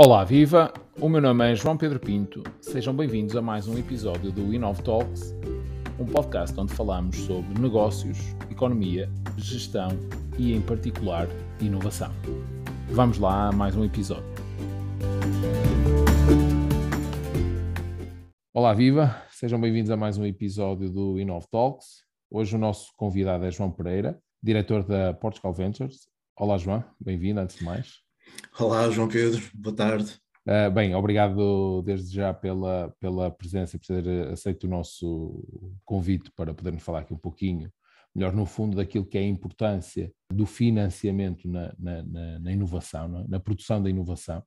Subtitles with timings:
[0.00, 0.72] Olá, viva!
[1.00, 2.44] O meu nome é João Pedro Pinto.
[2.60, 5.34] Sejam bem-vindos a mais um episódio do Inov Talks,
[5.98, 8.16] um podcast onde falamos sobre negócios,
[8.48, 9.88] economia, gestão
[10.38, 11.26] e, em particular,
[11.60, 12.12] inovação.
[12.92, 14.22] Vamos lá a mais um episódio.
[18.54, 19.20] Olá, viva!
[19.32, 22.04] Sejam bem-vindos a mais um episódio do Inov Talks.
[22.30, 26.08] Hoje o nosso convidado é João Pereira, diretor da Portugal Ventures.
[26.36, 28.07] Olá, João, bem-vindo antes de mais.
[28.58, 30.18] Olá, João Pedro, boa tarde.
[30.46, 35.44] Uh, bem, obrigado desde já pela, pela presença e por ter aceito o nosso
[35.84, 37.70] convite para podermos falar aqui um pouquinho,
[38.14, 43.08] melhor no fundo, daquilo que é a importância do financiamento na, na, na, na inovação,
[43.08, 44.42] na, na, produção da inovação,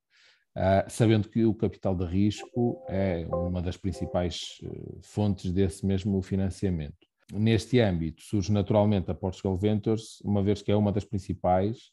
[0.58, 6.22] uh, sabendo que o capital de risco é uma das principais uh, fontes desse mesmo
[6.22, 6.98] financiamento.
[7.32, 11.92] Neste âmbito surge naturalmente a Portugal Ventures, uma vez que é uma das principais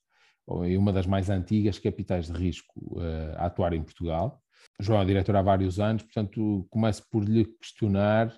[0.67, 4.41] e uma das mais antigas capitais de risco uh, a atuar em Portugal.
[4.81, 8.29] João é diretor há vários anos, portanto, começo por lhe questionar,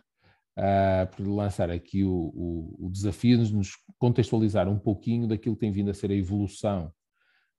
[0.58, 5.54] uh, por lhe lançar aqui o, o, o, desafio de nos contextualizar um pouquinho daquilo
[5.54, 6.92] que tem vindo a ser a evolução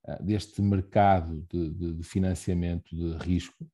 [0.08, 3.66] uh, deste mercado de, de, de, financiamento de risco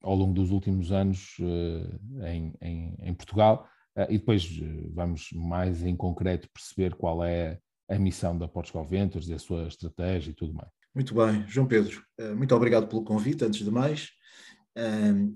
[0.00, 1.36] ao longo dos últimos anos
[2.24, 3.66] em, em, em, Portugal.
[4.08, 4.48] e depois
[4.94, 7.58] vamos mais em concreto perceber qual é
[7.90, 10.70] a missão da Portugal Ventures e a sua estratégia e tudo mais.
[10.94, 14.08] Muito bem, João Pedro, eh, muito obrigado pelo convite, antes de mais,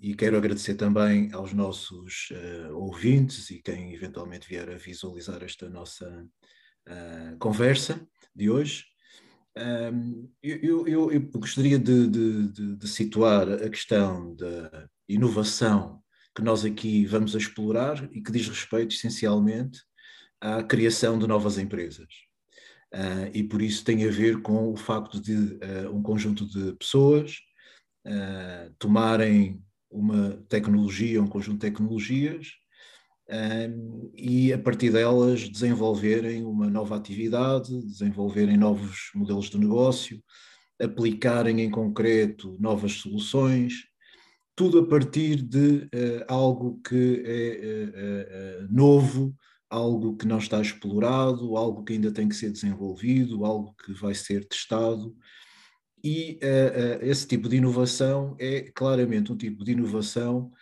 [0.01, 5.69] e quero agradecer também aos nossos eh, ouvintes e quem eventualmente vier a visualizar esta
[5.69, 6.27] nossa
[6.87, 8.01] eh, conversa
[8.35, 8.85] de hoje.
[10.43, 16.03] Eu, eu, eu gostaria de, de, de, situar a questão da inovação
[16.35, 19.81] que nós aqui vamos explorar e que diz respeito essencialmente
[20.41, 22.24] à criação de novas empresas.
[22.95, 26.75] Uh, e por isso tem a ver com o facto de uh, um conjunto de
[26.75, 27.39] pessoas
[28.07, 29.61] uh, tomarem
[29.91, 32.53] uma tecnologia, um conjunto de tecnologias,
[34.15, 40.23] e a partir delas desenvolverem uma nova atividade, desenvolverem novos modelos de negócio,
[40.79, 43.85] aplicarem em concreto novas soluções,
[44.55, 45.89] tudo a partir de
[46.29, 49.35] algo que é novo,
[49.75, 54.15] algo que não está explorado, algo que ainda tem que ser desenvolvido, algo que vai
[54.15, 55.17] ser testado.
[56.03, 60.53] E uh, uh, esse tipo de inovação é claramente um tipo de inovação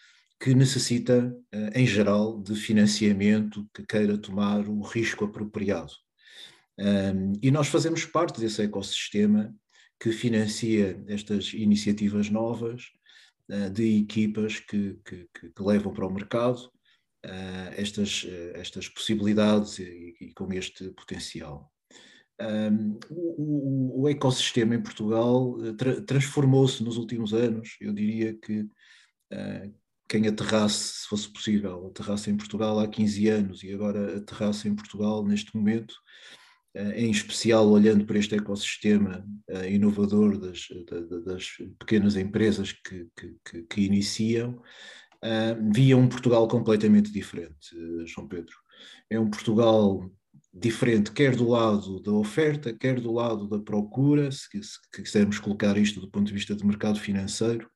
[0.41, 5.93] que necessita, uh, em geral, de financiamento que queira tomar o risco apropriado.
[6.79, 9.55] Um, e nós fazemos parte desse ecossistema
[10.01, 12.91] que financia estas iniciativas novas
[13.73, 16.73] de equipas que, que, que levam para o mercado
[17.25, 21.71] uh, estas, uh, estas possibilidades e, e, com este potencial.
[22.41, 27.77] Um, o, o, ecossistema em Portugal eh, tra transformou-se nos últimos anos.
[27.81, 29.75] Eu diria que uh,
[30.09, 34.75] quem aterrasse, se fosse possível, aterrasse em Portugal há 15 anos e agora aterrasse em
[34.75, 35.95] Portugal neste momento,
[36.95, 39.25] em especial olhando para este ecossistema
[39.69, 40.69] inovador das,
[41.25, 43.09] das pequenas empresas que,
[43.45, 44.61] que, que iniciam,
[45.25, 47.71] uh, via um Portugal completamente diferente,
[48.07, 48.55] João Pedro.
[49.09, 50.11] É um Portugal
[50.53, 55.79] diferente, quer do lado da oferta, quer do lado da procura, se, se quisermos colocar
[55.79, 57.67] isto do ponto de vista do mercado financeiro,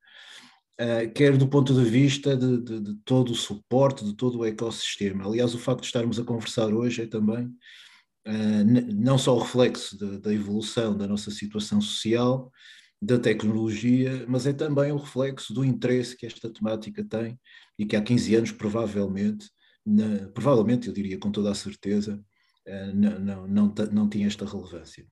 [0.81, 4.45] uh, quer do ponto de vista de, de, de, todo o suporte, de todo o
[4.45, 5.25] ecossistema.
[5.25, 9.97] Aliás, o facto de estarmos a conversar hoje é também uh, não só o reflexo
[10.21, 12.53] da evolução da nossa situação social,
[13.01, 17.39] da tecnologia, mas é também o reflexo do interesse que esta temática tem
[17.79, 19.51] e que há 15 anos provavelmente,
[19.85, 22.23] na, provavelmente eu diria com toda a certeza,
[22.67, 25.07] eh, não, não, não, não tinha esta relevância.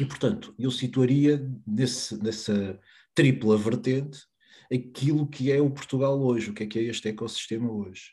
[0.00, 2.78] E, portanto, eu situaria nesse, nessa
[3.14, 4.20] tripla vertente
[4.72, 8.12] aquilo que é o Portugal hoje, o que é que é este ecossistema hoje.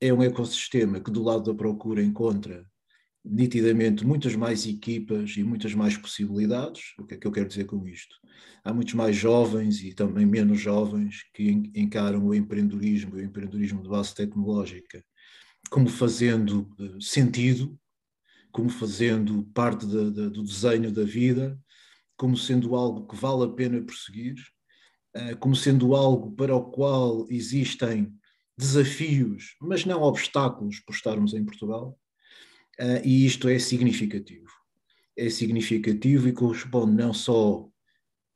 [0.00, 2.64] É um ecossistema que do lado da procura encontra
[3.30, 6.94] nitidamente muitas mais equipas e muitas mais possibilidades.
[6.98, 8.16] O que é que eu quero dizer com isto?
[8.64, 13.88] Há muitos mais jovens e também menos jovens que encaram o empreendedorismo, o empreendedorismo de
[13.88, 15.04] base tecnológica,
[15.70, 17.78] como fazendo eh, sentido,
[18.50, 21.58] como fazendo parte de, de, do desenho da vida,
[22.16, 24.36] como sendo algo que vale a pena prosseguir,
[25.14, 28.12] eh, como sendo algo para o qual existem
[28.56, 31.96] desafios, mas não obstáculos por estarmos em Portugal
[32.80, 34.48] uh, e isto é significativo.
[35.16, 37.68] É significativo e corresponde não só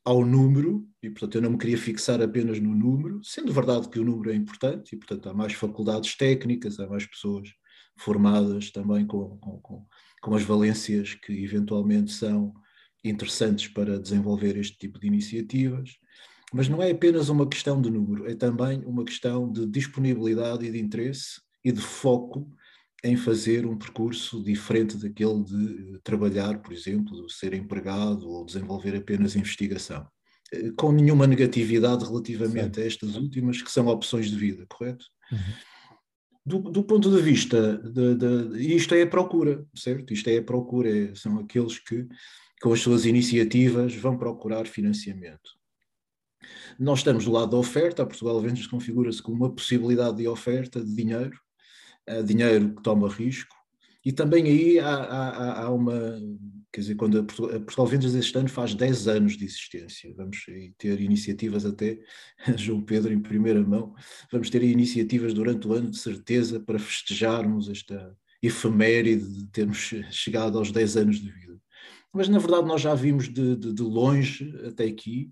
[0.05, 4.01] ao número, e portanto eu não me queria fixar apenas no número, sendo verdade que
[4.01, 7.49] o número é importante, e portanto há mais faculdades técnicas, há mais pessoas
[7.97, 9.87] formadas também com, com,
[10.21, 12.53] com, as valências que eventualmente são
[13.05, 15.91] interessantes para desenvolver este tipo de iniciativas.
[16.53, 20.71] Mas não é apenas uma questão de número, é também uma questão de disponibilidade e
[20.71, 22.51] de interesse e de foco
[23.05, 29.35] em fazer um percurso diferente daquele de trabalhar, por exemplo, ser empregado ou desenvolver apenas
[29.35, 30.07] investigação.
[30.53, 32.83] Eh, com nenhuma negatividade relativamente Sim.
[32.83, 35.05] a estas últimas, que são opções de vida, correto?
[35.33, 35.39] Uhum.
[36.45, 40.13] Do, do, ponto de vista, de, de, isto é a procura, certo?
[40.13, 42.07] Isto é a procura, é, são aqueles que,
[42.61, 45.51] com as suas iniciativas, vão procurar financiamento.
[46.79, 50.85] Nós estamos do lado da oferta, a Portugal Ventures configura-se como uma possibilidade de oferta
[50.85, 51.39] de dinheiro,
[52.25, 53.55] dinheiro que toma risco,
[54.05, 56.19] e também aí há, há, há uma,
[56.73, 60.13] quer dizer, quando a Portugal, a Portugal Ventures este ano faz 10 anos de existência,
[60.17, 60.45] vamos
[60.77, 62.01] ter iniciativas até,
[62.57, 63.95] João Pedro, em primeira mão,
[64.31, 70.59] vamos ter iniciativas durante o ano de certeza para festejarmos esta efeméride de termos chegado
[70.59, 71.61] aos 10 anos de vida.
[72.13, 75.31] Mas na verdade nós já vimos de, de, de longe até aqui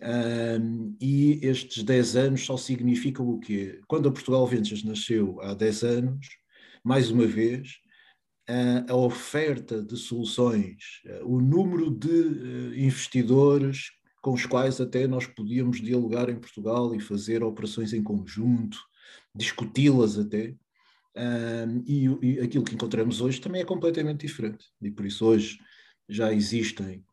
[0.00, 3.80] um, e estes 10 anos só significam o quê?
[3.86, 6.26] Quando a Portugal Ventures nasceu há 10 anos,
[6.84, 7.80] mais uma vez,
[8.88, 13.90] a oferta de soluções, o número de eh, investidores
[14.22, 18.78] com os quais até nós podíamos dialogar em Portugal e fazer operações em conjunto,
[19.34, 20.54] discuti-las até,
[21.86, 24.66] e, aquilo que encontramos hoje também é completamente diferente.
[24.80, 25.58] E por isso hoje
[26.08, 27.04] já existem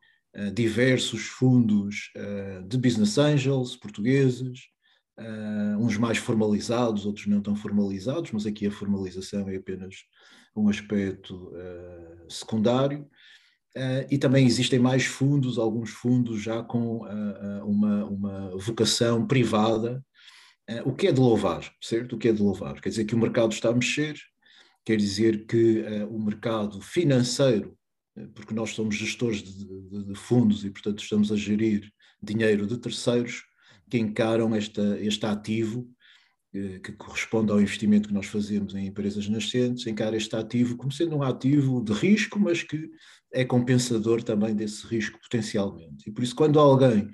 [0.52, 4.66] diversos fundos uh, de business angels portugueses,
[5.18, 10.04] uh, uns mais formalizados, outros não tão formalizados, mas aqui a formalização é apenas
[10.54, 11.52] um aspecto
[12.30, 13.06] secundário.
[14.10, 17.00] e também existem mais fundos, alguns fundos já com
[17.62, 20.02] uma, uma vocação privada,
[20.86, 22.16] o que é de louvar, certo?
[22.16, 22.80] O que é de louvar?
[22.80, 24.18] Quer dizer que o mercado está a mexer,
[24.82, 27.75] quer dizer que o mercado financeiro
[28.34, 31.90] porque nós somos gestores de, de, de, fundos e, portanto, estamos a gerir
[32.22, 33.44] dinheiro de terceiros
[33.90, 35.88] que encaram esta, este ativo
[36.54, 40.90] eh, que corresponde ao investimento que nós fazemos em empresas nascentes, encara este ativo como
[40.90, 42.90] sendo um ativo de risco, mas que
[43.32, 46.08] é compensador também desse risco potencialmente.
[46.08, 47.10] E por isso, quando alguém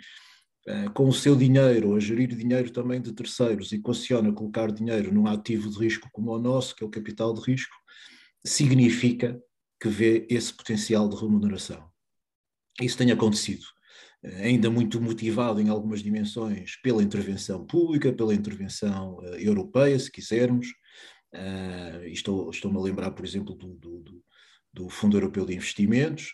[0.66, 5.12] eh, com o seu dinheiro, a gerir dinheiro também de terceiros, e equaciona colocar dinheiro
[5.12, 7.74] num ativo de risco como o nosso, que é o capital de risco,
[8.44, 9.40] significa
[9.82, 11.90] que vê esse potencial de remuneração.
[12.80, 13.64] Isso tem acontecido,
[14.22, 20.08] eh, ainda muito motivado em algumas dimensões pela intervenção pública, pela intervenção uh, europeia, se
[20.08, 20.68] quisermos.
[21.34, 24.24] Uh, estou, estou-me a lembrar, por exemplo, do, do,
[24.72, 26.32] do Fundo Europeu de Investimentos,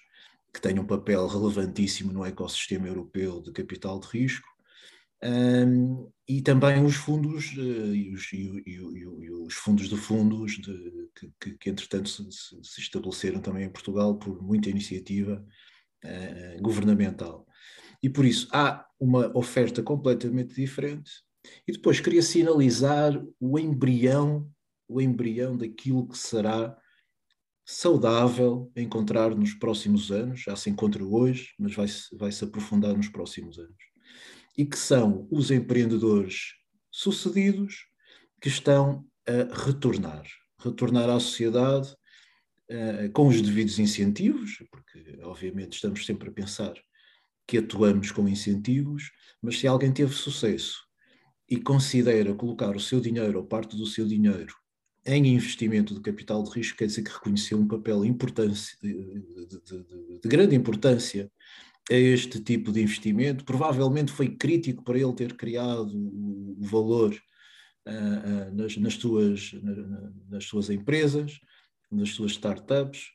[0.53, 4.47] que tem um papel relevantíssimo no ecossistema europeu de capital de risco.
[5.25, 10.53] Um, e também os fundos uh, e, os, e, e, e, os, fundos de fundos
[10.53, 15.45] de, que, que, que, entretanto se, se, estabeleceram também em Portugal por muita iniciativa
[16.05, 17.47] uh, governamental.
[18.03, 21.11] E por isso há uma oferta completamente diferente.
[21.67, 24.51] E depois queria sinalizar o embrião,
[24.87, 26.77] o embrião daquilo que será
[27.65, 31.87] saudável encontrar nos próximos anos, já se encontra hoje, mas vai,
[32.19, 33.89] vai se aprofundar nos próximos anos
[34.59, 36.55] e que são os empreendedores
[36.91, 37.87] sucedidos
[38.43, 40.25] que estão a retornar,
[40.59, 41.95] retornar à sociedade
[42.71, 46.75] uh, com os devidos incentivos, porque obviamente estamos sempre a pensar
[47.47, 50.87] que atuamos com incentivos, mas se alguém teve sucesso
[51.49, 54.55] e considera colocar o seu dinheiro ou parte do seu dinheiro
[55.07, 58.93] em investimento de capital de risco, quer dizer que reconheceu um papel de, de,
[59.47, 61.31] de, de grande importância
[61.91, 63.45] a este tipo de investimento.
[63.45, 67.19] Provavelmente foi crítico para ele ter criado o valor
[67.89, 71.41] uh, uh, nas, nas, suas, na, nas suas empresas,
[71.91, 73.07] nas suas startups,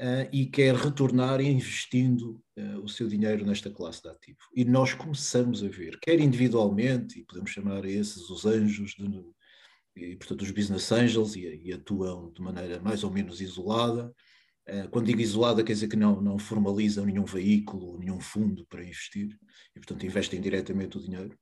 [0.00, 2.42] uh, e quer retornar investindo
[2.82, 4.38] o seu dinheiro nesta classe de ativo.
[4.54, 9.24] E nós começamos a ver, quer individualmente, e podemos chamar esses os anjos, de,
[9.94, 14.10] e, portanto, os business angels, e, e atuam de maneira mais ou menos isolada,
[14.66, 18.84] eh, quando digo isolada, quer dizer que não, não formalizam nenhum veículo, nenhum fundo para
[18.84, 19.38] investir
[19.74, 21.38] e, portanto, investem diretamente o dinheiro.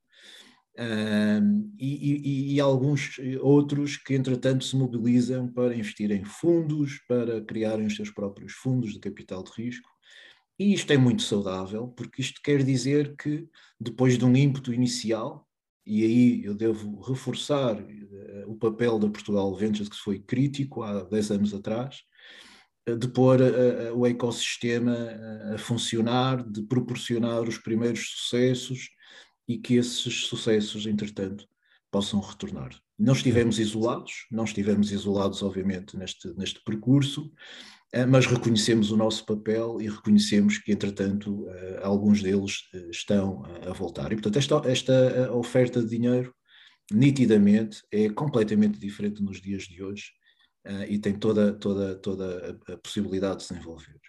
[0.77, 7.87] E, e, e, alguns outros que, entretanto, se mobilizam para investir em fundos, para criarem
[7.87, 9.89] os seus próprios fundos de capital de risco.
[10.59, 13.49] E isto é muito saudável, porque isto quer dizer que,
[13.81, 15.49] depois de um ímpeto inicial,
[15.87, 21.03] e aí eu devo reforçar uh, o papel da Portugal Ventures, que foi crítico há
[21.05, 22.03] 10 anos atrás,
[22.87, 24.97] de pôr uh, o ecossistema
[25.55, 28.89] a funcionar, de proporcionar os primeiros sucessos
[29.47, 31.47] e que esses sucessos, entretanto,
[31.91, 32.71] possam retornar.
[32.99, 37.33] Não estivemos isolados, não estivemos isolados, obviamente, neste, neste percurso.
[38.09, 41.47] mas reconhecemos o nosso papel e reconhecemos que, entretanto,
[41.83, 44.13] alguns deles estão a voltar.
[44.13, 46.35] E, portanto, esta, esta oferta de dinheiro,
[46.91, 50.11] nitidamente, é completamente diferente nos dias de hoje
[50.89, 54.01] e tem toda, toda, toda a possibilidade de se desenvolver.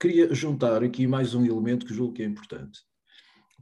[0.00, 2.80] Queria juntar aqui mais um elemento que julgo que é importante.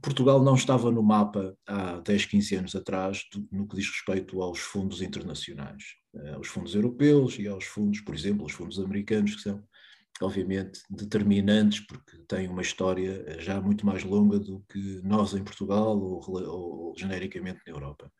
[0.03, 4.59] Portugal não estava no mapa há 10, 15 anos atrás no que diz respeito aos
[4.59, 5.83] fundos internacionais,
[6.35, 9.63] aos fundos europeus e aos fundos, por exemplo, os fundos americanos, que são
[10.21, 15.43] obviamente determinantes porque têm uma história eh, já muito mais longa do que nós em
[15.43, 18.11] Portugal ou, ou genericamente na Europa.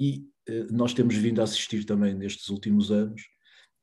[0.00, 3.22] E eh, nós temos vindo a assistir também nestes últimos anos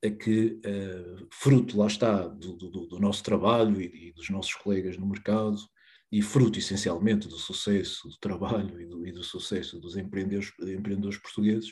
[0.03, 4.55] a que, eh, fruto, lá está, do, do, do nosso trabalho e, e, dos nossos
[4.55, 5.57] colegas no mercado,
[6.11, 11.17] e fruto essencialmente do sucesso do trabalho e do, e do sucesso dos empreendedores, empreendedores
[11.17, 11.69] portugueses,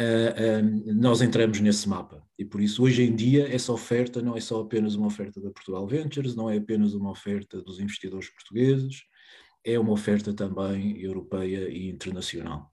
[0.00, 2.26] uh, uh, nós entramos nesse mapa.
[2.38, 5.50] E por isso, hoje em dia, essa oferta não é só apenas uma oferta da
[5.50, 9.02] Portugal Ventures, não é apenas uma oferta dos investidores portugueses,
[9.64, 12.72] é uma oferta também europeia e internacional.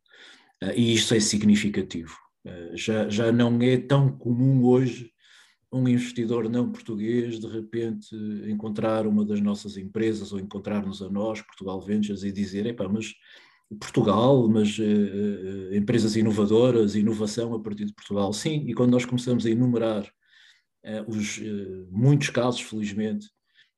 [0.63, 2.15] Uh, e isso é significativo.
[2.74, 5.12] já, já não é tão comum hoje
[5.71, 8.15] um investidor não português de repente
[8.47, 13.13] encontrar uma das nossas empresas ou encontrar-nos a nós, Portugal Ventures, e dizer: epá, mas
[13.79, 18.33] Portugal, mas uh, uh, empresas inovadoras, inovação a partir de Portugal.
[18.33, 20.03] Sim, e quando nós começamos a enumerar
[20.85, 21.39] uh, os
[21.91, 23.29] muitos casos, felizmente,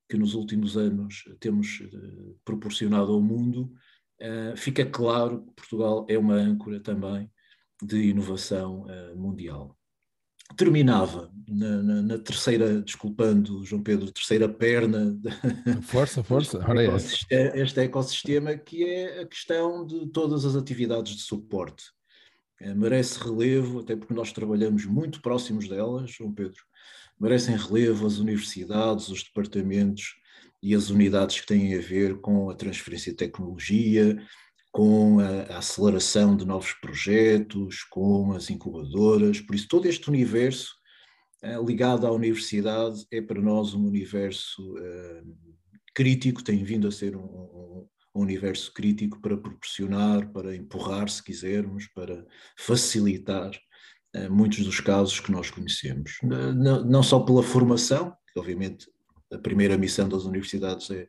[0.09, 1.81] que nos últimos anos temos
[2.43, 3.71] proporcionado ao mundo,
[4.57, 7.31] fica claro que Portugal é uma âncora também
[7.81, 9.79] de inovação mundial
[10.55, 15.19] terminava na, na, na, terceira, desculpando João Pedro, terceira perna.
[15.83, 16.59] Força, força.
[16.67, 21.85] Ora é este ecossistema que é a questão de todas as atividades de suporte.
[22.59, 26.61] É, merece relevo, até porque nós trabalhamos muito próximos delas, João Pedro.
[27.19, 30.15] Merecem relevo as universidades, os departamentos
[30.61, 34.21] e as unidades que têm a ver com a transferência de tecnologia,
[34.71, 40.73] com a, aceleração de novos projetos, com as incubadoras, por isso todo este universo
[41.43, 45.37] uh, ligado à universidade é para nós um universo uh,
[45.93, 52.25] crítico, tem vindo a ser um, universo crítico para proporcionar, para empurrar, se quisermos, para
[52.57, 53.51] facilitar
[54.15, 56.17] uh, muitos dos casos que nós conhecemos.
[56.23, 58.89] Não, não só pela formação, que obviamente
[59.31, 61.07] a primeira missão das universidades é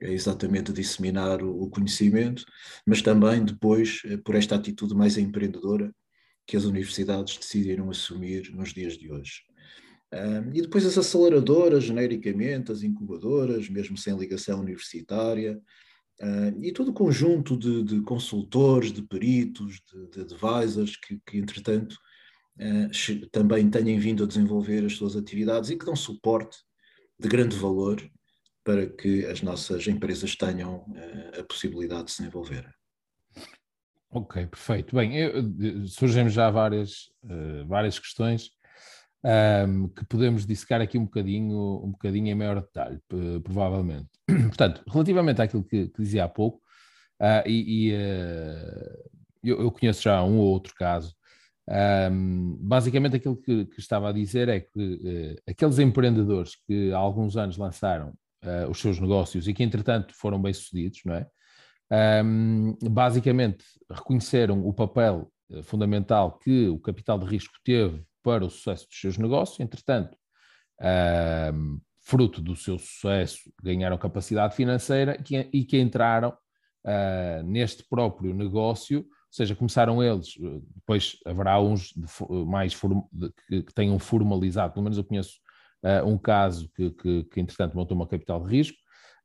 [0.00, 2.44] é exatamente disseminar o conhecimento,
[2.86, 5.92] mas também depois eh, por esta atitude mais empreendedora
[6.46, 9.42] que as universidades decidiram assumir nos dias de hoje.
[10.54, 15.60] e depois as aceleradoras, genericamente, as incubadoras, mesmo sem ligação universitária,
[16.62, 21.98] e todo o conjunto de, de consultores, de peritos, de, de advisors que, que entretanto,
[22.58, 22.90] eh,
[23.30, 26.58] também têm vindo a desenvolver as suas atividades e que dão suporte
[27.18, 28.02] de grande valor
[28.68, 32.68] para que as nossas empresas tenham uh, a possibilidade de se desenvolver.
[34.10, 34.94] Ok, perfeito.
[34.94, 35.42] Bem, eu,
[35.86, 38.50] surgem já várias, uh, várias questões
[39.24, 43.00] um, ehm, que podemos dissecar aqui um bocadinho, um bocadinho em maior detalhe,
[43.42, 44.10] provavelmente.
[44.48, 46.58] Portanto, relativamente àquilo que, que dizia há pouco,
[47.22, 47.92] uh, e, e
[49.42, 51.16] eu, eu, conheço já um ou outro caso,
[51.66, 56.98] um, ehm, basicamente aquilo que, que, estava a dizer é que aqueles empreendedores que há
[56.98, 58.12] alguns anos lançaram
[58.44, 61.26] uh, os seus negócios e que, entretanto, foram bem-sucedidos, não é?
[62.22, 68.50] Um, basicamente, reconheceram o papel uh, fundamental que o capital de risco teve para o
[68.50, 70.16] sucesso dos seus negócios, entretanto,
[71.54, 78.34] um, fruto do seu sucesso, ganharam capacidade financeira que, e que entraram uh, neste próprio
[78.34, 80.34] negócio, ou seja, começaram eles,
[80.74, 82.06] depois haverá uns de,
[82.46, 82.74] mais
[83.48, 85.38] que, tenham formalizado, pelo menos eu conheço
[86.04, 88.78] um caso que, que, que, entretanto, montou uma capital de risco,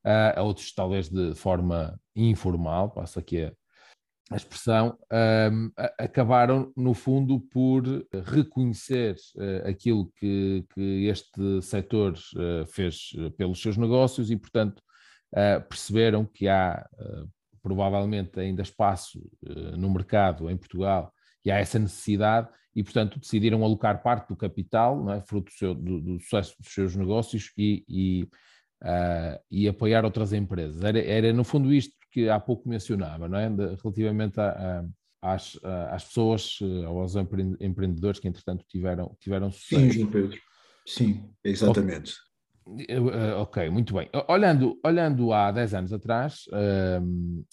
[0.06, 3.54] uh, outros talvez de forma informal, passo aqui a,
[4.32, 4.98] a expressão,
[5.52, 7.84] um, acabaram, no fundo, por
[8.26, 14.82] reconhecer uh, aquilo que, que este setor uh, fez pelos seus negócios e, portanto,
[15.34, 16.88] uh, perceberam que há
[17.62, 19.22] provavelmente ainda espaço
[19.78, 21.13] no mercado em Portugal
[21.46, 25.22] e há essa necessidade e, portanto, decidiram alocar parte do capital, é?
[25.22, 28.24] fruto do, seu, do, do, sucesso dos seus negócios e, e,
[28.84, 30.84] uh, e apoiar outras empresas.
[30.84, 33.50] Era, era, no fundo, isto que há pouco mencionava, não é?
[33.50, 34.86] De, relativamente a,
[35.22, 35.58] a, às,
[35.92, 39.82] às pessoas, eh, aos empreendedores que, entretanto, tiveram, tiveram sucesso.
[39.82, 40.40] Sim, João Pedro.
[40.86, 42.14] Sim, exatamente.
[42.66, 44.10] Ok, okay muito bem.
[44.28, 46.44] Olhando, olhando há 10 anos atrás,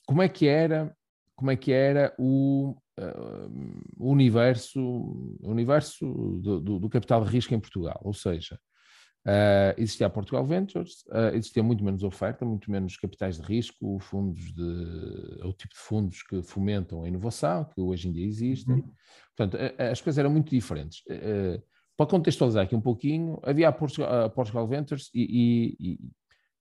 [0.04, 0.94] como é que era,
[1.37, 2.76] como é que era o,
[3.97, 6.07] o universo, o universo
[6.42, 8.00] do, do, do, capital de risco em Portugal.
[8.02, 8.59] Ou seja,
[9.26, 13.99] Uh, existia a Portugal Ventures, uh, existia muito menos oferta, muito menos capitais de risco,
[13.99, 18.76] fundos de, o tipo de fundos que fomentam a inovação, que hoje em dia existem.
[18.76, 18.92] Uhum.
[19.37, 21.00] Portanto, as coisas eram muito diferentes.
[21.00, 21.62] Uh,
[21.99, 25.99] para contextualizar aqui um pouquinho, havia a Portugal, a Portugal Ventures e, e,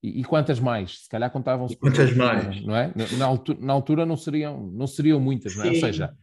[0.02, 1.04] e, e, quantas mais?
[1.04, 1.76] Se calhar contavam-se.
[1.76, 2.62] Quantas mais?
[2.62, 2.92] Não é?
[2.94, 3.26] Na,
[3.58, 5.68] na, altura, não seriam, não seriam muitas, não é?
[5.68, 6.14] Ou seja,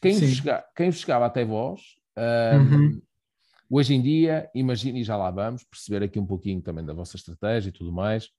[0.00, 1.80] quem, chega, quem chegava até vós.
[2.16, 3.00] Uhum
[3.70, 7.16] Hoje em dia, imagine, e já lá vamos, perceber aqui um pouquinho também da vossa
[7.16, 8.30] estratégia e tudo mais,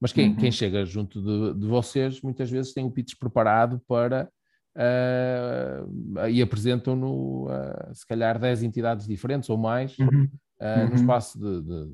[0.00, 0.36] mas quem, uhum.
[0.36, 4.30] quem chega junto de, de, vocês muitas vezes tem o pitch preparado para
[4.74, 10.28] uh, e apresentam-no uh, se calhar 10 entidades diferentes ou mais uhum.
[10.60, 10.94] Uh, no uhum.
[10.96, 11.88] espaço de, de,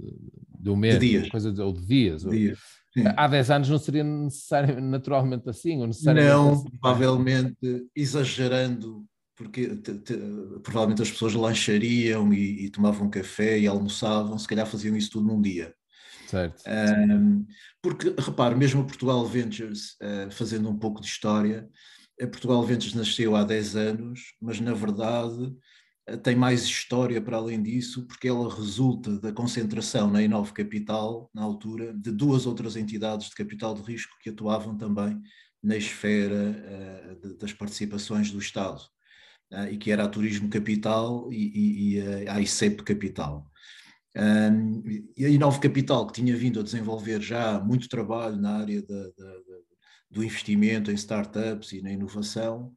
[0.61, 1.29] de um mês, de dias.
[1.29, 2.23] Coisa de, ou de dias.
[2.23, 2.59] De dias.
[3.17, 6.71] Há 10 anos não seria necessário, naturalmente assim, ou necessariamente Não, assim.
[6.81, 9.05] provavelmente exagerando
[9.37, 10.17] porque te, te,
[10.63, 15.27] provavelmente as pessoas lanchariam e, e, tomavam café e almoçavam, se calhar faziam isso tudo
[15.27, 15.75] num dia.
[16.29, 16.63] Certo.
[16.69, 17.45] Um,
[17.83, 21.69] porque, repare, mesmo a Portugal Ventures, uh, fazendo um pouco de história,
[22.21, 25.53] a Portugal Ventures nasceu há 10 anos, mas na verdade
[26.23, 31.43] tem mais história para além disso, porque ela resulta da concentração na Inove Capital, na
[31.43, 35.21] altura, de duas outras entidades de capital de risco que atuavam também
[35.63, 38.83] na esfera uh, das participações do Estado
[39.51, 43.51] uh, e que era a Turismo Capital e, e, e a ICEP Capital.
[44.17, 44.83] Um,
[45.17, 48.95] e a Inove Capital, que tinha vindo a desenvolver já muito trabalho na área da,
[48.95, 49.59] da, da,
[50.11, 52.73] do investimento em startups e na inovação,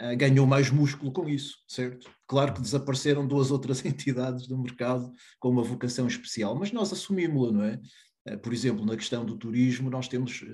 [0.00, 2.10] uh, ganhou mais músculo com isso, certo?
[2.26, 7.52] Claro que desapareceram duas outras entidades do mercado com uma vocação especial, mas nós assumimos-la,
[7.52, 7.80] não é?
[8.28, 10.44] Uh, por exemplo, na questão do turismo, nós temos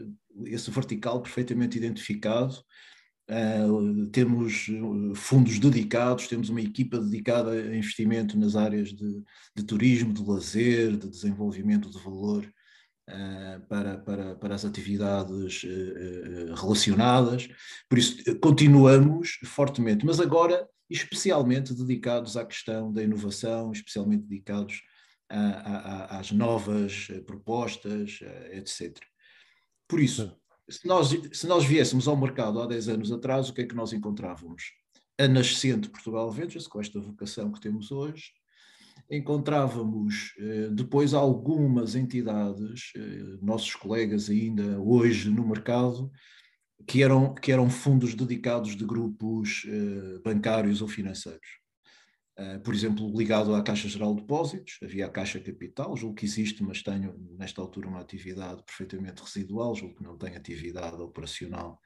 [0.46, 2.64] esse vertical perfeitamente identificado
[4.12, 9.22] temos eh, fundos dedicados, temos uma equipa dedicada a investimento nas áreas de,
[9.56, 12.46] de turismo, de lazer, de desenvolvimento de valor
[13.68, 17.48] para, para, para as atividades uh, relacionadas.
[17.88, 24.82] Por isso, continuamos fortemente, mas agora especialmente dedicados à questão da inovação, especialmente dedicados
[25.28, 28.20] a, a, a, às novas propostas,
[28.52, 28.98] etc.
[29.88, 30.34] Por isso
[30.68, 33.74] se nós, se nós viéssemos ao mercado há 10 anos atrás, o que é que
[33.74, 34.72] nós encontrávamos?
[35.18, 38.32] A nascente Portugal Ventures, com esta vocação que temos hoje,
[39.10, 46.10] encontrávamos eh, depois algumas entidades, eh, nossos colegas ainda hoje no mercado,
[46.86, 51.62] que eram, que eram fundos dedicados de grupos eh, bancários ou financeiros.
[52.64, 56.64] Por exemplo, ligado à Caixa Geral de Depósitos, havia a Caixa Capital, julgo que existe,
[56.64, 61.78] mas tenho nesta altura uma atividade perfeitamente residual, julgo que não tenho atividade operacional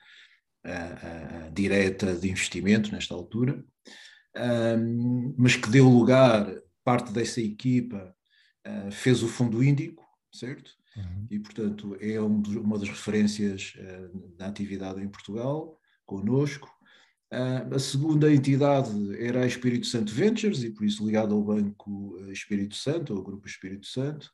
[0.64, 3.62] uh, uh, direta de investimento nesta altura,
[5.37, 6.48] mas que deu lugar,
[6.88, 8.14] parte dessa equipa
[8.90, 10.70] fez o Fundo Índico, certo?
[10.96, 11.27] Uhum.
[11.31, 13.74] E, portanto, é um uma das referências
[14.37, 16.68] da atividade em Portugal, conosco.
[17.31, 18.90] Uh, a segunda entidade
[19.22, 23.22] era a Espírito Santo Ventures, e por isso ligado ao Banco eh, Espírito Santo, ao
[23.22, 24.33] Grupo Espírito Santo,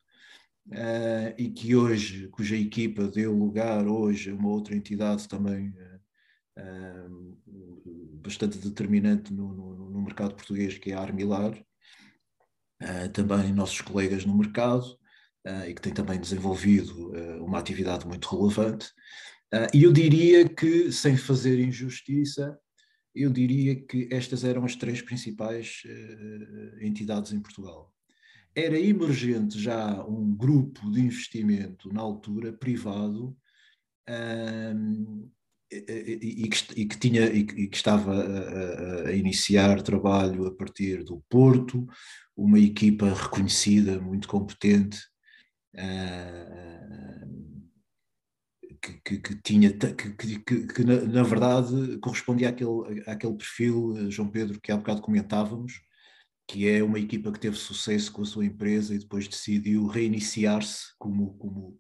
[0.69, 5.71] uh, e que hoje, cuja equipa deu lugar hoje a uma outra entidade também
[6.57, 7.37] uh,
[8.23, 11.53] bastante determinante no, no, no, mercado português, que é a Armilar,
[13.13, 14.99] também nossos colegas no mercado,
[15.69, 18.91] e que tem também desenvolvido uma atividade muito relevante.
[19.73, 22.59] E eu diria que, sem fazer injustiça,
[23.15, 27.93] eu diria que estas eram as três principais uh, entidades em Portugal.
[28.55, 33.37] Era emergente já um grupo de investimento na altura privado
[34.09, 35.31] um,
[35.75, 41.23] e, que, e, que, tinha e que estava a, a, iniciar trabalho a partir do
[41.29, 41.87] Porto,
[42.37, 44.99] uma equipa reconhecida, muito competente,
[45.75, 47.35] uh,
[49.05, 54.71] que, que, tinha, que na, na, verdade correspondia àquele, àquele perfil, eh, João Pedro, que
[54.71, 55.81] há bocado comentávamos,
[56.47, 60.89] que é uma equipa que teve sucesso com a sua empresa e depois decidiu reiniciar-se
[60.99, 61.79] como, como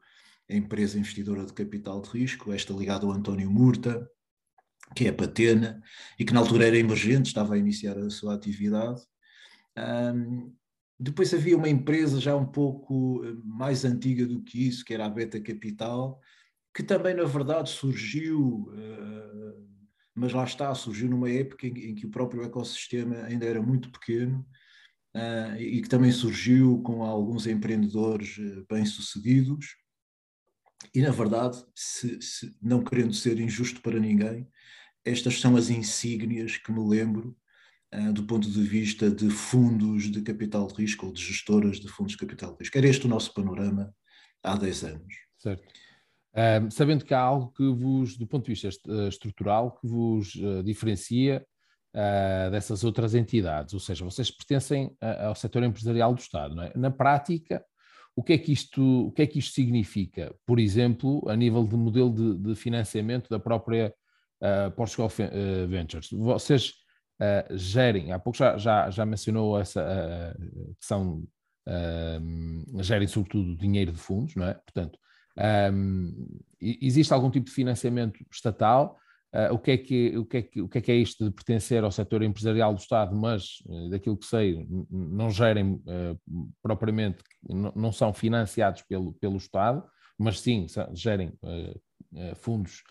[0.48, 4.08] empresa investidora de capital de risco, esta ligada ao António Murta,
[4.94, 5.82] que é a Patena,
[6.18, 9.00] e que na altura era emergente, estava a iniciar a sua atividade.
[9.76, 10.54] Um,
[10.98, 15.06] depois havia uma empresa já um pouco eh, mais antiga do que isso, que era
[15.06, 16.20] a Beta Capital,
[16.74, 19.68] que também, na verdade, surgiu, uh,
[20.14, 24.46] mas lá está, surgiu numa época em, que o próprio ecossistema ainda era muito pequeno
[25.14, 28.36] uh, e que também surgiu com alguns empreendedores
[28.68, 29.76] bem-sucedidos.
[30.94, 34.48] E, na verdade, se, se, não querendo ser injusto para ninguém,
[35.04, 37.36] estas são as insígnias que me lembro
[38.12, 42.12] do ponto de vista de fundos de capital de risco ou de gestoras de fundos
[42.12, 42.76] de capital de risco.
[42.76, 43.94] Era este o nosso panorama
[44.42, 45.14] há 10 anos.
[45.38, 45.62] Certo.
[46.36, 50.34] Um, sabendo que há algo que vos, do ponto de vista eh, estrutural, que vos
[50.34, 51.46] uh, diferencia
[51.94, 56.60] uh, dessas outras entidades, ou seja, vocês pertencem ao setor empresarial do Estado.
[56.60, 56.72] É?
[56.76, 57.64] Na prática,
[58.16, 60.34] o que, é que isto, o que é que isto significa?
[60.46, 63.92] Por exemplo, a nível de modelo de, de financiamento da própria
[64.40, 65.10] uh, Portugal
[65.68, 66.10] Ventures.
[66.10, 66.72] Vocês
[67.52, 70.36] gerem, há pouco já, já, já mencionou essa
[70.80, 71.24] que são,
[72.80, 74.54] gerem sobretudo dinheiro de fundos, não é?
[74.54, 74.98] Portanto,
[75.72, 78.98] um, existe algum tipo de financiamento estatal?
[79.34, 81.24] Uh, o, que é que, o, que é que, o que é que é isto
[81.24, 86.52] de pertencer ao setor empresarial do Estado, mas uh, daquilo que sei, não gerem uh,
[86.62, 87.18] propriamente,
[87.74, 89.82] não são financiados pelo, pelo Estado,
[90.16, 91.32] mas sim gerem
[92.36, 92.84] fundos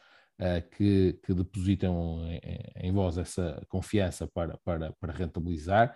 [0.76, 5.96] que, que, depositam em, em, vós essa confiança para, para, para rentabilizar.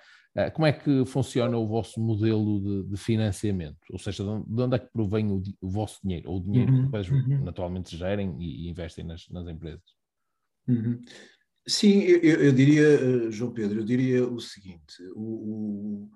[0.53, 3.77] Como é que funciona o vosso modelo de, de financiamento?
[3.91, 6.77] Ou seja, de onde é que provém o, o vosso dinheiro, ou o dinheiro uhum,
[6.77, 7.43] que depois uhum.
[7.43, 9.96] naturalmente gerem e, e, investem nas, nas empresas?
[10.67, 11.01] Uhum.
[11.67, 16.09] Sim, eu, eu, diria, eh, João Pedro, eu diria o seguinte: o,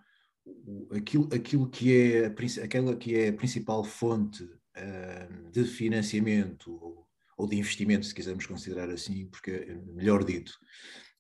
[0.46, 2.26] o, aquilo, aquilo que é
[2.64, 8.46] aquela que é a principal fonte uh, de financiamento ou, ou de investimento, se quisermos
[8.46, 10.54] considerar assim, porque melhor dito,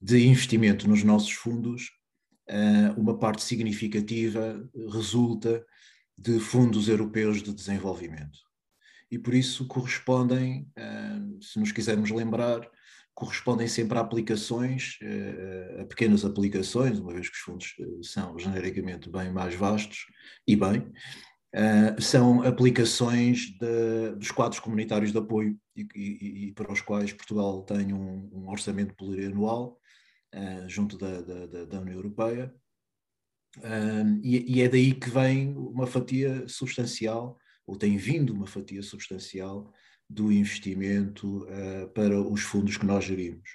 [0.01, 1.91] de investimento nos nossos fundos
[2.47, 5.65] eh, uma parte significativa resulta
[6.17, 8.39] de fundos europeus de desenvolvimento.
[9.09, 12.67] E por isso correspondem, eh, se nos quisermos lembrar,
[13.13, 19.09] correspondem sempre a aplicações, eh, a pequenas aplicações, uma vez que os fundos são genericamente
[19.09, 20.05] bem mais vastos
[20.47, 20.91] e bem,
[21.99, 27.63] são aplicações de, dos quadros comunitários de apoio e, e, e, para os quais Portugal
[27.63, 29.77] tem um, um orçamento plurianual
[30.67, 32.55] junto da, da, da, União Europeia,
[34.23, 39.73] e, e, é daí que vem uma fatia substancial, ou tem vindo uma fatia substancial
[40.11, 43.49] do investimento uh, para os fundos que nós gerimos.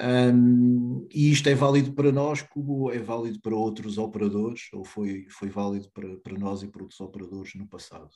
[0.00, 5.26] Um, e isto é válido para nós como é válido para outros operadores, ou foi,
[5.28, 8.10] foi válido para, para nós e para outros operadores no passado.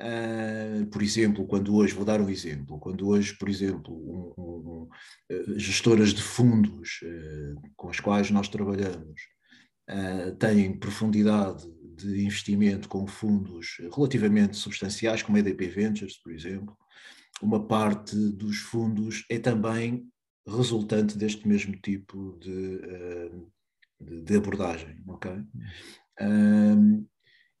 [0.00, 4.42] Uh, por exemplo, quando hoje, vou dar um exemplo, quando hoje, por exemplo, um, um,
[4.42, 4.88] um,
[5.30, 9.22] uh, gestoras de fundos uh, com as quais nós trabalhamos
[10.38, 11.66] têm profundidade
[11.96, 16.76] de investimento com fundos relativamente substanciais, como a EDP Ventures, por exemplo,
[17.40, 20.08] uma parte dos fundos é também
[20.46, 22.80] resultante deste mesmo tipo de,
[24.00, 25.32] de, de abordagem, ok?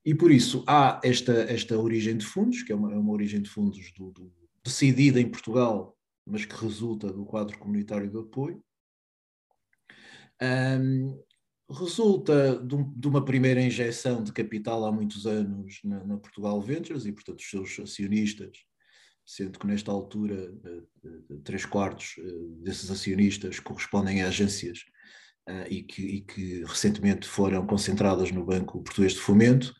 [0.04, 3.40] E por isso há esta, esta origem de fundos, que é uma, é uma origem
[3.40, 4.32] de fundos do, do,
[4.64, 8.62] decidida em Portugal, mas que resulta do quadro comunitário de apoio.
[10.40, 11.20] Um,
[11.72, 17.06] resulta de, um, uma primeira injeção de capital há muitos anos na, na, Portugal Ventures
[17.06, 18.50] e, portanto, os seus acionistas,
[19.24, 22.22] sendo que nesta altura eh, eh, três quartos eh,
[22.62, 24.84] desses acionistas correspondem a agências
[25.68, 29.74] e, que, e, que, recentemente foram concentradas no Banco Português de Fomento,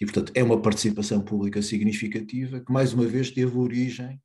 [0.00, 4.20] e portanto é uma participação pública significativa que mais uma vez teve origem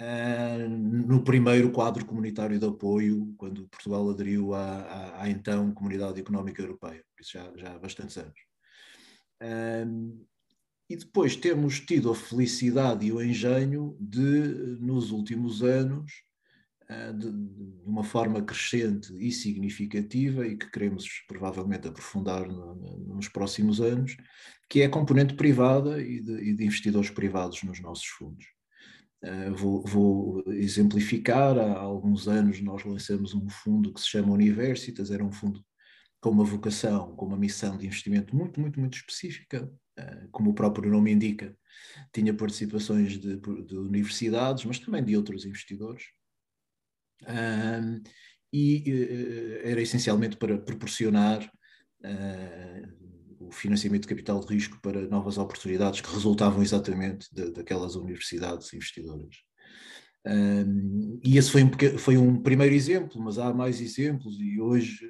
[0.00, 6.20] uh, no primeiro quadro comunitário de apoio, quando Portugal aderiu à, à, à então Comunidade
[6.20, 8.40] Económica Europeia, por isso já, já há bastantes anos.
[9.42, 10.26] Uh,
[10.88, 16.12] e depois temos tido a felicidade e o engenho de, nos últimos anos,
[16.88, 17.26] eh, de,
[17.84, 24.16] uma forma crescente e significativa e que queremos provavelmente aprofundar no, no, nos próximos anos,
[24.70, 28.55] que é a componente privada e de investidores privados nos nossos fundos.
[29.22, 35.10] Uh, vou, vou, exemplificar, há alguns anos nós lançamos um fundo que se chama Universitas,
[35.10, 35.64] era um fundo
[36.20, 39.64] com uma vocação, com uma missão de investimento muito, muito, muito específica,
[39.98, 41.56] uh, como o próprio nome indica,
[42.12, 46.04] tinha participações de, de universidades, mas também de outros investidores,
[48.52, 51.50] e uh, era essencialmente para proporcionar
[53.48, 58.72] o financiamento de capital de risco para novas oportunidades que resultavam exatamente de, daquelas universidades
[58.72, 59.36] investidoras.
[60.26, 65.08] Um, e esse foi um, foi um primeiro exemplo, mas há mais exemplos, e hoje,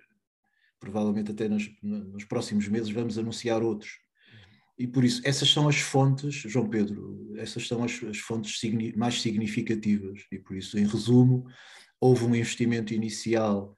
[0.78, 3.90] provavelmente até nos, nos próximos meses, vamos anunciar outros.
[4.78, 8.94] E por isso, essas são as fontes, João Pedro, essas são as, as fontes signi
[8.94, 10.20] mais significativas.
[10.30, 11.46] E por isso, em resumo,
[11.98, 13.75] houve um investimento inicial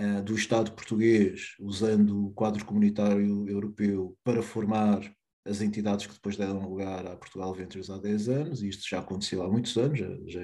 [0.00, 5.00] uh, do Estado português, usando o quadro comunitário europeu, para formar
[5.44, 9.00] as entidades que depois deram lugar à Portugal Ventures há 10 anos, e isto já
[9.00, 10.40] aconteceu há muitos anos, já, já,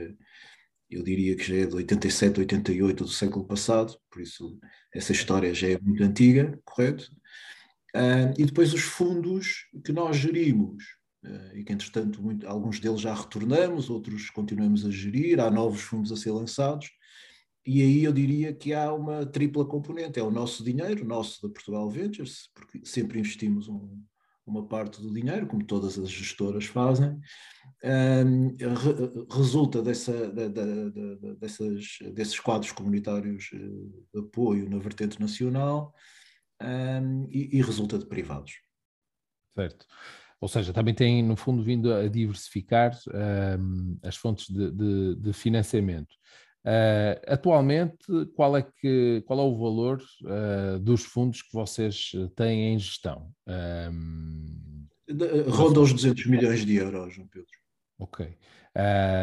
[0.90, 4.58] eu diria que já é de 87, 88 do século passado, por isso
[4.94, 7.10] essa história já é muito antiga, correto?
[7.94, 10.84] Uh, e depois os fundos que nós gerimos,
[11.24, 15.80] uh, e que entretanto muito, alguns deles já retornamos, outros continuamos a gerir, há novos
[15.80, 16.90] fundos a ser lançados,
[17.66, 21.42] e aí eu diria que há uma tripla componente, é o nosso dinheiro, o nosso
[21.42, 24.02] da Portugal Ventures, porque sempre investimos um,
[24.46, 27.18] uma parte do dinheiro, como todas as gestoras fazem,
[27.84, 33.58] um, re, resulta dessa, da, da, da, dessas, desses quadros comunitários eh,
[34.14, 35.92] de apoio na vertente nacional
[36.62, 38.52] um, e, e, resulta de privados.
[39.58, 39.84] Certo.
[40.40, 42.96] Ou seja, também tem, no fundo, vindo a diversificar
[43.58, 46.14] um, as fontes de, de, de financiamento.
[46.66, 52.74] Uh, atualmente, qual é, que, qual é o valor uh, dos fundos que vocês têm
[52.74, 53.30] em gestão?
[53.46, 54.84] Um,
[55.48, 57.46] Ronda os 200 milhões de euros, João Pedro.
[58.00, 58.36] Ok.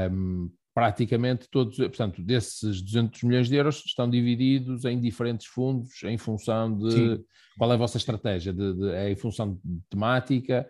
[0.09, 6.17] Um, praticamente todos, portanto, desses 200 milhões de euros estão divididos em diferentes fundos em
[6.17, 7.25] função de Sim.
[7.57, 10.65] qual é a vossa estratégia, de, de, é em função de temática,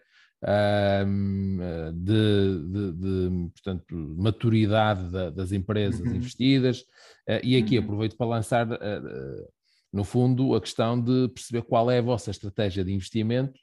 [1.93, 6.15] de, de, de, portanto, maturidade das empresas uhum.
[6.15, 6.84] investidas.
[7.27, 7.84] Eh, e aqui uhum.
[7.84, 9.47] aproveito para lançar, eh, eh,
[9.91, 13.60] no fundo, a questão de perceber qual é a vossa estratégia de investimento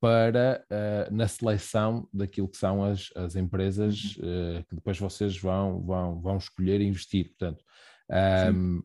[0.00, 0.64] para
[1.10, 4.62] na seleção daquilo que são as, as empresas uhum.
[4.68, 7.30] que depois vocês vão, vão, vão escolher investir.
[7.30, 7.64] Portanto,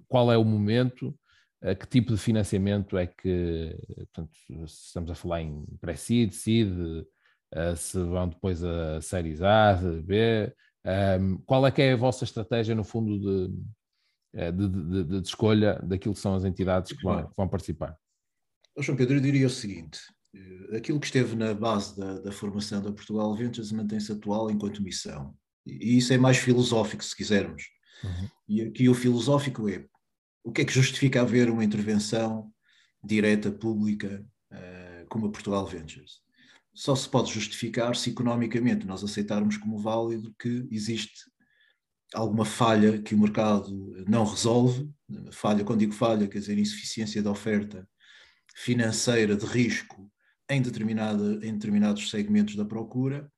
[0.07, 1.15] qual é o momento
[1.73, 4.31] que tipo de financiamento é que, portanto,
[4.67, 9.73] se estamos a falar em pré-seed, seed, uh, se vão depois a séries A,
[10.03, 13.53] B, ehm, qual é que é a vossa estratégia no fundo de,
[14.35, 17.97] eh, de, de, de escolha daquilo que são as entidades que vão, que vão participar?
[18.77, 19.99] João Pedro, eu diria o seguinte,
[20.35, 24.83] eh, aquilo que esteve na base da, da formação da Portugal Ventures mantém-se atual enquanto
[24.83, 25.33] missão,
[25.65, 27.63] e isso é mais filosófico, se quisermos.
[28.03, 28.29] Uhum.
[28.47, 29.85] E aqui o filosófico é
[30.45, 32.51] o que é que justifica haver uma intervenção
[33.03, 36.21] direta, pública, uh, como a Portugal Ventures?
[36.71, 41.25] Só se pode justificar se economicamente nós aceitarmos como válido que existe
[42.13, 44.87] alguma falha que o mercado não resolve,
[45.31, 47.87] falha, quando digo falha, quer dizer insuficiência de oferta
[48.55, 50.09] financeira de risco
[50.47, 53.31] em, determinada, em determinados segmentos da procura,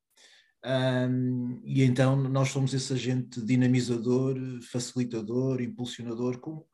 [0.65, 4.35] um, e então nós somos esse agente dinamizador,
[4.69, 6.67] facilitador, impulsionador, como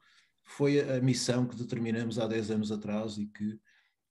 [0.46, 3.60] foi a missão que determinamos há 10 anos atrás e que,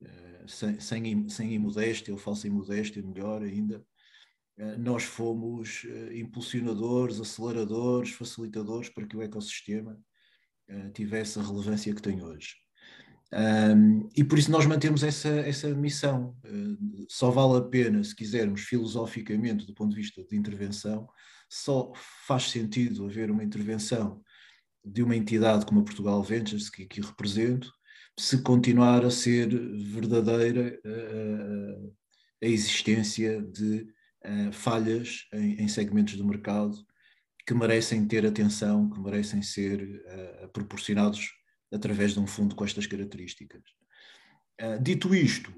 [0.03, 3.85] eh, sem, sem, imodéstia ou falsa imodéstia, melhor ainda,
[4.57, 9.99] eh, nós fomos eh, impulsionadores, aceleradores, facilitadores para que o ecossistema
[10.95, 12.55] tivesse a relevância que tem hoje.
[14.17, 16.35] E por isso nós mantemos essa, essa missão.
[17.11, 21.07] Só vale a pena, se quisermos, filosoficamente, do ponto de vista de intervenção,
[21.47, 21.93] só
[22.27, 24.23] faz sentido haver uma intervenção
[24.85, 27.73] de uma entidade como a Portugal Ventures, que aqui represento,
[28.19, 31.95] se continuar a ser verdadeira uh,
[32.43, 33.87] a existência de
[34.25, 36.77] uh, falhas em, em, segmentos do mercado
[37.47, 40.03] que merecem ter atenção, que merecem ser
[40.45, 41.33] uh, proporcionados
[41.73, 43.63] através de um fundo com estas características.
[44.83, 45.51] dito isto,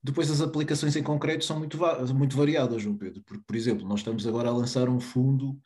[0.00, 1.76] depois as aplicações em concreto são muito,
[2.14, 5.60] muito variadas, João Pedro, porque, por exemplo, nós estamos agora a lançar um fundo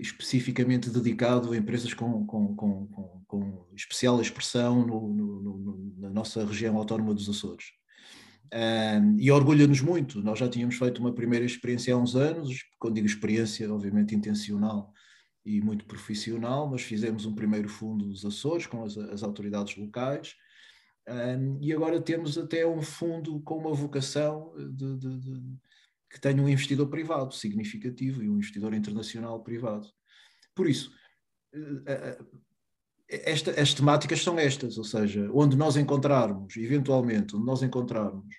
[0.00, 2.86] especificamente dedicado a empresas com, com, com,
[3.26, 7.66] com especial expressão no, no, no, na nossa região autónoma dos Açores.
[8.52, 12.94] Um, e orgulha-nos muito, nós já tínhamos feito uma primeira experiência há uns anos, quando
[12.94, 14.92] digo experiência, obviamente intencional
[15.44, 20.34] e muito profissional, mas fizemos um primeiro fundo dos Açores com as, as autoridades locais,
[21.08, 25.58] um, e agora temos até um fundo com uma vocação de, de, de
[26.10, 29.86] que tenha um investidor privado significativo e um investidor internacional privado.
[30.54, 30.92] Por isso,
[31.54, 32.18] eh, eh,
[33.08, 38.34] eh, esta, as temáticas são estas, ou seja, onde nós encontrarmos, eventualmente, onde nós encontrarmos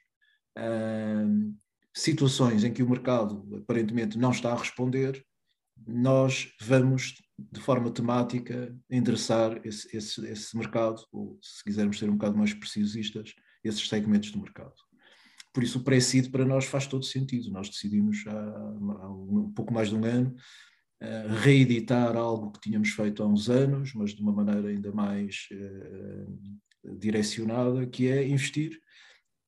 [0.58, 1.56] uh,
[1.94, 5.26] situações em que o mercado aparentemente não está a responder,
[5.88, 12.14] nós vamos, de forma temática, endereçar esse, esse, esse mercado, ou se quisermos ser um
[12.14, 14.76] bocado mais precisistas, esses segmentos do mercado.
[15.54, 17.52] Por isso, o pré-seed para nós faz todo sentido.
[17.52, 20.34] Nós decidimos há, há um pouco mais de um ano
[21.02, 25.48] uh, reeditar algo que tínhamos feito há uns anos, mas de uma maneira ainda mais
[25.52, 28.80] uh, direcionada, que é investir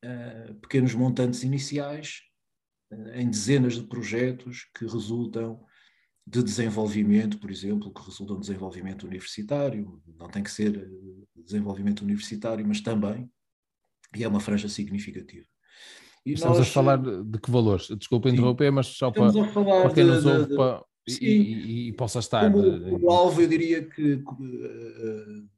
[0.03, 2.21] uh, pequenos montantes iniciais
[3.15, 5.65] em dezenas de projetos que resultam
[6.27, 10.89] de desenvolvimento, por exemplo, que resultam de desenvolvimento universitário, não tem que ser
[11.35, 13.29] desenvolvimento universitário, mas também,
[14.15, 15.47] e é uma franja significativa.
[16.25, 17.87] E Estamos nós, a falar de que valores?
[17.97, 21.25] Desculpa interromper, mas só para, para quem nos ouve, para, Sim.
[21.25, 22.49] E, e, possa estar.
[22.51, 25.49] Como, como alvo, eu diria que uh,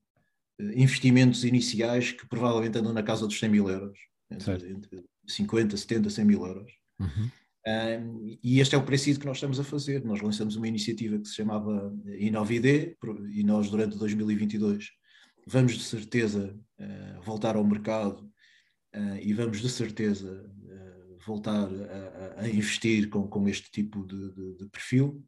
[0.75, 3.97] investimentos iniciais que provavelmente andam na casa dos 100 mil euros,
[4.31, 6.71] entre, entre 50, 70, 100 mil euros.
[6.99, 7.29] Uhum.
[7.67, 10.03] Um, e este é o princípio que nós estamos a fazer.
[10.03, 12.95] Nós lançamos uma iniciativa que se chamava InoviD
[13.33, 14.89] e nós, durante 2022,
[15.47, 18.27] vamos de certeza uh, voltar ao mercado
[18.95, 24.33] uh, e vamos de certeza uh, voltar a, a, investir com, com este tipo de,
[24.33, 25.23] de, de perfil.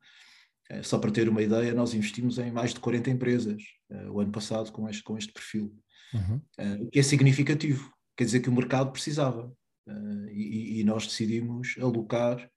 [0.84, 3.64] só para ter uma ideia, nós investimos em mais de 40 empresas
[4.12, 5.74] o ano passado com este, com este perfil,
[6.14, 6.42] uhum.
[6.82, 7.92] o que é significativo.
[8.18, 9.52] Quer dizer que o mercado precisava.
[9.88, 12.50] Uh, e, e, nós decidimos alocar,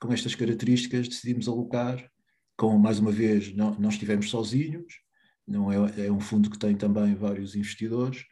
[0.00, 2.10] com estas características, decidimos alocar,
[2.56, 4.94] com, mais uma vez, não, não estivemos sozinhos,
[5.46, 8.24] não é, é um fundo que tem também vários investidores,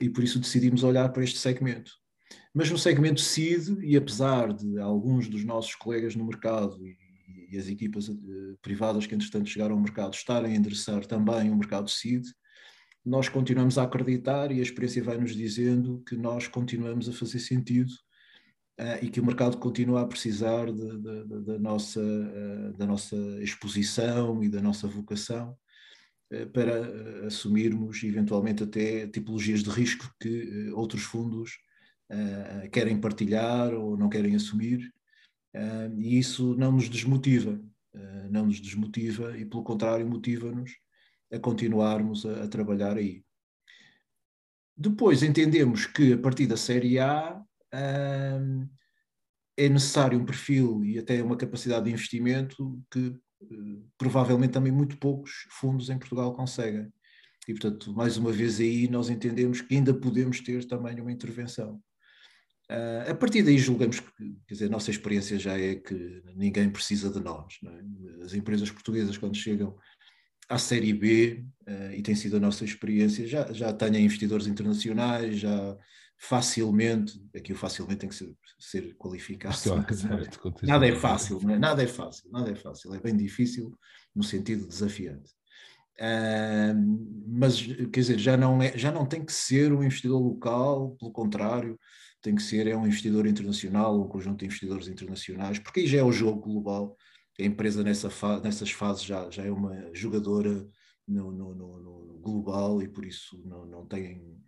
[0.00, 1.92] e por isso decidimos olhar para este segmento.
[2.54, 6.96] Mas no segmento seed, e apesar de alguns dos nossos colegas no mercado e,
[7.50, 11.56] e as equipas uh, privadas que entretanto chegaram ao mercado estarem a endereçar também o
[11.56, 12.24] mercado seed,
[13.04, 17.38] nós continuamos a acreditar e a experiência vai nos dizendo que nós continuamos a fazer
[17.38, 17.92] sentido
[18.80, 22.86] uh, e que o mercado continua a precisar de, de, de, da, nossa, uh, da
[22.86, 25.56] nossa exposição e da nossa vocação
[26.52, 31.58] para assumirmos eventualmente até tipologias de risco que outros fundos
[32.72, 34.92] querem partilhar ou não querem assumir
[35.96, 37.60] e isso não nos desmotiva,
[38.30, 40.70] não nos desmotiva e pelo contrário motiva-nos
[41.32, 43.24] a continuarmos a, trabalhar aí.
[44.76, 47.42] Depois entendemos que a partir da série A
[49.56, 53.14] é necessário um perfil e até uma capacidade de investimento que
[53.96, 56.92] provavelmente também muito poucos fundos em Portugal conseguem.
[57.48, 61.82] E, portanto, mais uma vez aí nós entendemos que ainda podemos ter também uma intervenção.
[62.70, 66.70] Uh, a partir daí julgamos que, quer dizer, a nossa experiência já é que ninguém
[66.70, 67.58] precisa de nós.
[67.64, 68.24] É?
[68.24, 69.76] As empresas portuguesas, quando chegam
[70.48, 75.38] à Série B, uh, e tem sido a nossa experiência, já, já tenha investidores internacionais,
[75.38, 75.76] já
[76.20, 79.56] facilmente, aqui o facilmente tem que ser, ser qualificado,
[80.62, 81.58] nada é fácil, não é?
[81.58, 83.76] nada é fácil, nada é fácil, é bem difícil
[84.14, 85.32] no sentido desafiante.
[85.98, 86.74] Uh,
[87.26, 91.10] mas, quer dizer, já não, é, já não tem que ser um investidor local, pelo
[91.10, 91.78] contrário,
[92.22, 95.98] tem que ser é um investidor internacional, um conjunto de investidores internacionais, porque aí já
[95.98, 96.96] é o jogo global,
[97.38, 100.68] a empresa nessa fa nessas fases já, já é uma jogadora
[101.08, 104.38] no, no, no, no global e por isso não, não tem.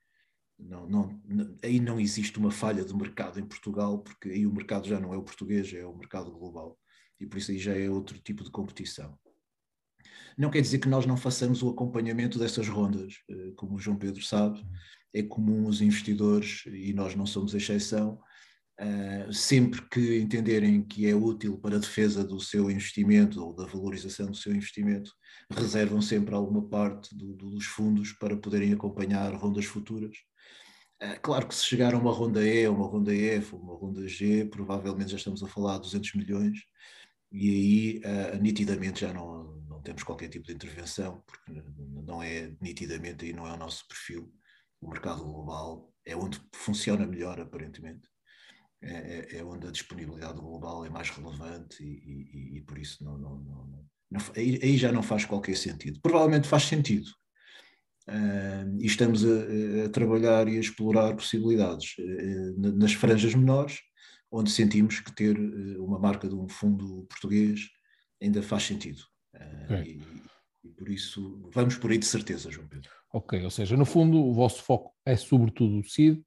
[0.69, 1.21] Não, não,
[1.63, 5.13] aí não existe uma falha de mercado em Portugal, porque aí o mercado já não
[5.13, 6.79] é o português, é o mercado global.
[7.21, 9.19] E por isso aí já é outro tipo de competição.
[10.37, 13.15] Não quer dizer que nós não façamos o acompanhamento dessas rondas.
[13.29, 14.65] Eh, como o João Pedro sabe,
[15.13, 18.19] é comum os investidores, e nós não somos exceção,
[18.81, 23.67] Uh, sempre que entenderem que é útil para a defesa do seu investimento ou da
[23.67, 25.13] valorização do seu investimento,
[25.51, 30.17] reservam sempre alguma parte do, dos fundos para poderem acompanhar rondas futuras.
[31.03, 34.45] Uh, claro que se chegar a uma ronda E, uma ronda F, uma ronda G,
[34.45, 36.61] provavelmente já estamos a falar de 200 milhões
[37.33, 41.63] e aí uh, nitidamente já não, não temos qualquer tipo de intervenção, porque
[42.05, 44.33] não é nitidamente aí não é o nosso perfil.
[44.81, 48.13] O mercado global é onde funciona melhor, aparentemente
[48.83, 53.03] é, é, é, onde a disponibilidade global é mais relevante e, e, e por isso
[53.05, 56.01] não, não, não, não aí, já não faz qualquer sentido.
[56.01, 57.09] Provavelmente faz sentido.
[58.09, 63.79] Uh, e estamos a, a, trabalhar e a explorar possibilidades uh, nas franjas menores,
[64.31, 67.61] onde sentimos que ter uh, uma marca de um fundo português
[68.21, 69.03] ainda faz sentido.
[69.85, 70.01] E,
[70.65, 72.91] e, por isso vamos por aí de certeza, João Pedro.
[73.13, 76.25] Ok, ou seja, no fundo o vosso foco é sobretudo o CID,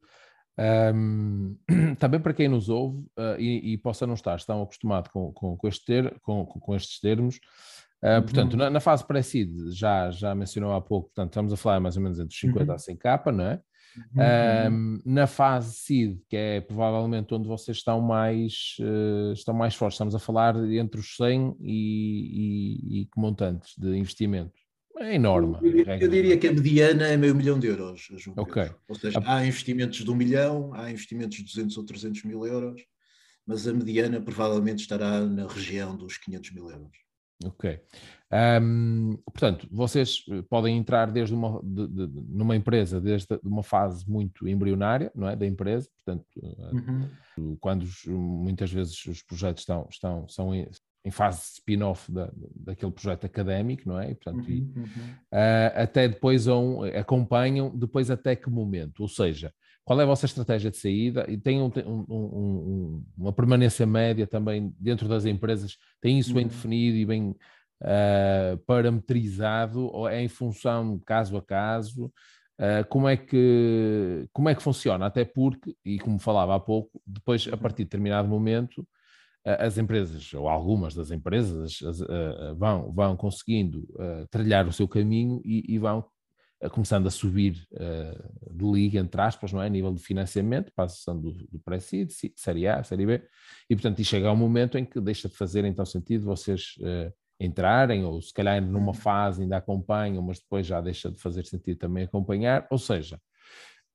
[0.58, 1.58] um,
[2.00, 5.58] também para quem nos ouve uh, e, e, possa não estar tão acostumado com, com,
[5.58, 7.40] com, este ter, com, com estes termos,
[8.04, 8.60] uh, portanto, uhum.
[8.60, 12.04] na, na, fase pré-seed, já, já mencionou há pouco, portanto, estamos a falar mais ou
[12.04, 12.76] menos entre 50 uhum.
[12.76, 13.62] a 100 capa, não é?
[14.14, 14.74] Uhum.
[14.74, 19.96] Um, na fase seed, que é provavelmente onde vocês estão mais, uh, estão mais fortes,
[19.96, 24.54] estamos a falar entre os 100 e, e, e que montantes de investimento?
[24.98, 25.58] É enorme.
[25.62, 28.08] Eu, diria, eu diria que a mediana é meio milhão de euros.
[28.38, 28.64] Ok.
[28.88, 32.82] Ou seja, há investimentos de um milhão, há investimentos de 200 ou 300 mil euros,
[33.46, 37.05] mas a mediana provavelmente estará na região dos 500 mil euros.
[37.44, 37.80] Ok.
[38.62, 44.48] Um, portanto, vocês podem entrar desde uma, de, de, numa empresa, desde uma fase muito
[44.48, 46.26] embrionária, não é, da empresa, portanto,
[47.38, 47.58] uhum.
[47.60, 50.54] quando muitas vezes os projetos estão, estão, são,
[51.06, 54.12] em fase de spin-off da, daquele projeto académico, não é?
[54.12, 54.84] E, portanto, uhum, uhum.
[55.32, 59.02] Uh, até depois um, acompanham, depois até que momento?
[59.02, 59.54] Ou seja,
[59.86, 61.26] qual é a vossa estratégia de saída?
[61.30, 65.78] E tem um, um, um, uma permanência média também dentro das empresas?
[66.02, 66.50] Tem isso bem uhum.
[66.50, 67.36] definido e bem
[67.84, 69.86] uh, parametrizado?
[69.94, 72.12] Ou é em função caso a caso?
[72.60, 75.06] Uh, como, é que, como é que funciona?
[75.06, 77.58] Até porque, e como falava há pouco, depois, a uhum.
[77.60, 78.80] partir de determinado momento,
[79.46, 82.00] uh, as empresas, ou algumas das empresas, as,
[82.58, 83.88] vão, vão conseguindo
[84.32, 86.04] trilhar o seu caminho e, e vão
[86.72, 89.68] começando a subir uh, de liga, entre aspas, não é?
[89.68, 93.22] a nível de financiamento, passando do, do pré-seed, Série A, Série B,
[93.70, 97.14] e portanto e chega um momento em que deixa de fazer então sentido vocês uh,
[97.40, 98.94] entrarem, ou se calhar numa uhum.
[98.94, 103.20] fase ainda acompanham, mas depois já deixa de fazer sentido também acompanhar, ou seja,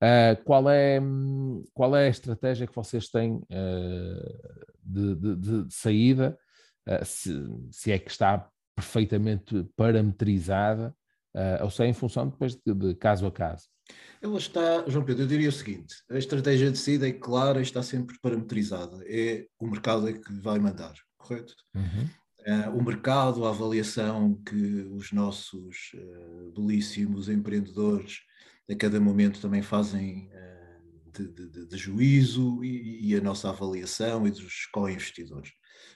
[0.03, 1.01] uh, qual, é,
[1.73, 3.41] qual é a estratégia que vocês têm
[4.83, 6.39] de, de, de, saída,
[7.05, 7.33] se,
[7.71, 10.95] se é que está perfeitamente parametrizada,
[11.35, 13.69] uh, ou seja, em função depois de, de, caso a caso.
[14.23, 17.63] Ela está, João Pedro, eu diria o seguinte: a estratégia de saída é clara e
[17.63, 19.03] está sempre parametrizada.
[19.07, 21.55] É o mercado é que vai mandar, correto?
[21.75, 22.09] Uhum.
[22.47, 28.21] Uh, o mercado, a avaliação que os nossos uh, belíssimos empreendedores
[28.71, 34.27] a cada momento também fazem uh, de, de, de, juízo e, e, a nossa avaliação
[34.27, 35.51] e dos co-investidores.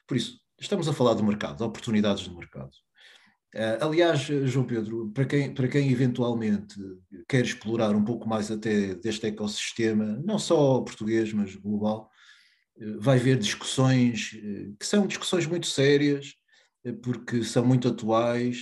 [0.06, 2.72] Por isso, estamos a falar do mercado, de oportunidades de mercado.
[3.54, 6.74] Uh, aliás, João Pedro, para quem, para quem eventualmente
[7.28, 12.10] quer explorar um pouco mais até deste ecossistema, não só português, mas global,
[12.78, 14.30] uh, vai ver discussões
[14.78, 16.34] que são discussões muito sérias,
[17.02, 18.58] porque são muito atuais,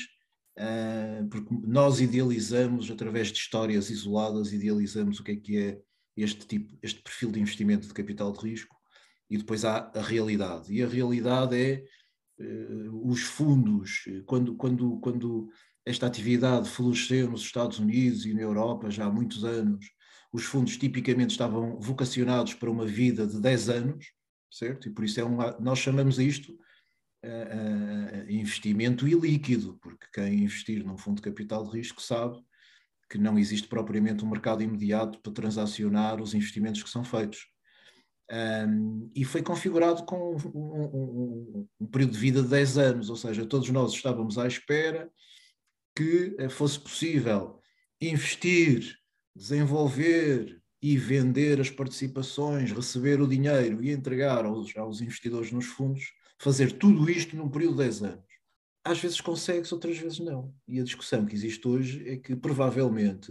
[1.28, 5.80] porque nós idealizamos, através de histórias isoladas, idealizamos o que é que é
[6.16, 8.76] este tipo, este perfil de investimento de capital de risco,
[9.28, 10.72] e depois há a realidade.
[10.72, 11.84] E a realidade é eh,
[13.02, 15.48] os fundos, eh, quando, quando, quando
[15.84, 19.86] esta atividade floresceu nos Estados Unidos e na Europa já há muitos anos,
[20.32, 24.12] os fundos tipicamente estavam vocacionados para uma vida de 10 anos,
[24.50, 24.88] certo?
[24.88, 26.52] E por isso é um, nós chamamos isto
[27.24, 32.42] uh, investimento ilíquido, porque quem investir num fundo de capital de risco sabe
[33.10, 37.51] que não existe propriamente um mercado imediato para transacionar os investimentos que são feitos.
[38.32, 43.16] Um, e foi configurado com um, um, um, período de vida de 10 anos, ou
[43.16, 45.10] seja, todos nós estávamos à espera
[45.94, 47.60] que eh, fosse possível
[48.00, 48.96] investir,
[49.36, 56.14] desenvolver e vender as participações, receber o dinheiro e entregar aos, aos investidores nos fundos,
[56.38, 58.32] fazer tudo isto num período de 10 anos.
[58.82, 60.54] Às vezes consegue-se, outras vezes não.
[60.66, 63.30] E a discussão que existe hoje é que provavelmente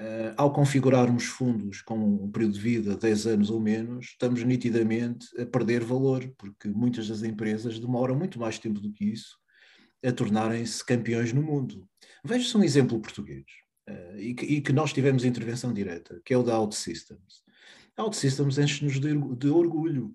[0.00, 4.42] Uh, ao configurarmos fundos com um período de vida de 10 anos ou menos, estamos
[4.42, 9.36] nitidamente a perder valor, porque muitas das empresas demoram muito mais tempo do que isso
[10.02, 11.86] a tornarem-se campeões no mundo.
[12.24, 13.44] Veja-se um exemplo português,
[13.90, 17.42] uh, e, que, e, que, nós tivemos intervenção direta, que é o da OutSystems.
[17.94, 20.14] A OutSystems enche-nos de, de, orgulho.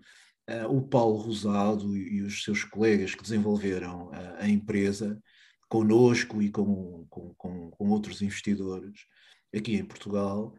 [0.50, 4.10] Uh, o Paulo Rosado e, e, os seus colegas que desenvolveram
[4.40, 5.22] a empresa,
[5.70, 9.06] conosco e com, com, com, com outros investidores,
[9.58, 10.53] aqui em Portugal.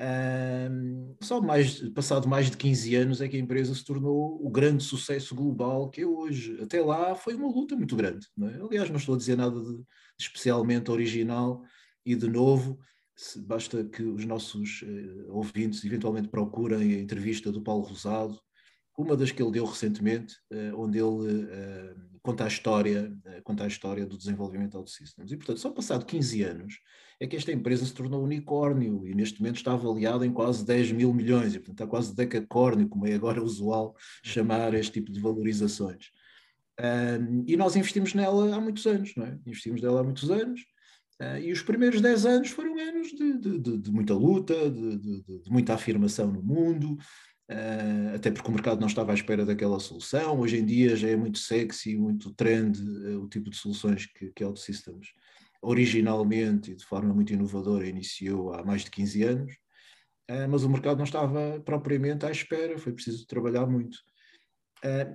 [0.00, 4.50] Um, só mais, passado mais de 15 anos é que a empresa se tornou o
[4.50, 6.58] grande sucesso global que é hoje.
[6.60, 8.26] Até lá foi uma luta muito grande.
[8.36, 8.60] Não é?
[8.60, 9.84] Aliás, não estou a dizer nada de, de
[10.18, 11.62] especialmente original
[12.04, 12.78] e de novo.
[13.46, 18.40] basta que os nossos uh, ouvintes eventualmente procurem a entrevista do Paulo Rosado,
[18.98, 23.12] uma das que ele deu recentemente, uh, onde ele uh, conta a história,
[23.42, 25.32] conta a história do desenvolvimento de Systems.
[25.32, 26.78] E portanto, só passado 15 anos
[27.20, 30.92] é que esta empresa se tornou unicórnio e neste momento está avaliada em quase 10
[30.92, 33.94] mil milhões, e portanto está quase decacórnio, como é agora usual
[34.24, 36.10] chamar este tipo de valorizações.
[36.80, 39.38] Um, e nós investimos nela há muitos anos, não é?
[39.46, 40.62] Investimos nela há muitos anos,
[41.20, 45.22] uh, e os primeiros 10 anos foram anos de, de, de, de muita luta, de,
[45.48, 46.96] muita afirmação no mundo,
[47.52, 50.40] uh, até porque o mercado não estava à espera daquela solução.
[50.40, 54.30] Hoje em dia já é muito sexy, muito trend uh, o tipo de soluções que,
[54.32, 55.08] que OutSystems
[55.62, 59.56] originalmente e de forma muito inovadora iniciou há mais de 15 anos,
[60.26, 63.98] eh, mas o mercado não estava propriamente à espera, foi preciso trabalhar muito.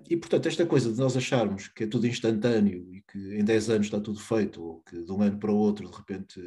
[0.09, 3.69] E, portanto, esta coisa de nós acharmos que é tudo instantâneo e que em 10
[3.69, 6.39] anos está tudo feito, ou que de um ano para o outro, de repente,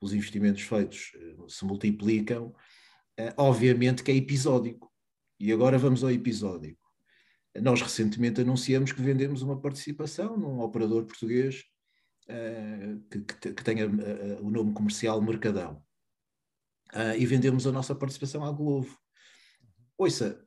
[0.00, 1.12] os investimentos feitos
[1.46, 2.54] se multiplicam,
[3.36, 4.89] obviamente que é episódico.
[5.40, 6.78] E agora vamos ao episódico.
[7.60, 11.64] Nós recentemente anunciamos que vendemos uma participação num operador português
[13.10, 15.82] que, que, que, tenha uh, o nome comercial Mercadão.
[16.92, 18.94] Uh, e vendemos a nossa participação à Globo.
[19.96, 20.44] Ouça,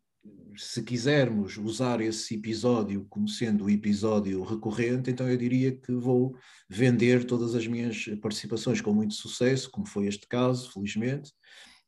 [0.56, 6.38] se quisermos usar esse episódio como sendo o episódio recorrente, então eu diria que vou
[6.70, 11.32] vender todas as minhas participações com muito sucesso, como foi este caso, felizmente,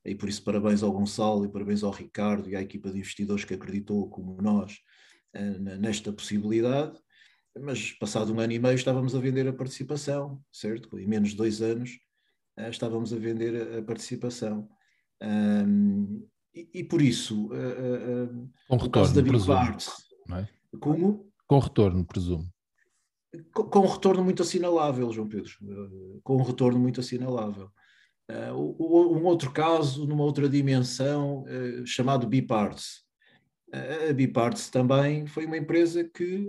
[0.05, 3.43] e por isso parabéns ao Gonçalo e parabéns ao Ricardo e à equipa de investidores
[3.43, 4.79] que acreditou, como nós,
[5.79, 6.97] nesta possibilidade.
[7.57, 10.99] Mas passado um ano e meio estávamos a vender a participação, certo?
[10.99, 11.97] Em menos de dois anos
[12.69, 14.69] estávamos a vender a participação.
[16.53, 17.49] e, e, por isso,
[18.67, 19.37] com retorno, da Big
[20.31, 20.47] é?
[20.79, 21.31] como?
[21.47, 22.55] Com retorno, presumo
[23.53, 27.69] com um retorno muito assinalável, João Pedro, eh, com um retorno muito assinalável.
[28.29, 33.03] Uh, um outro caso, numa outra dimensão, uh, chamado Biparts.
[33.73, 36.47] Uh, a Biparts também foi uma empresa que,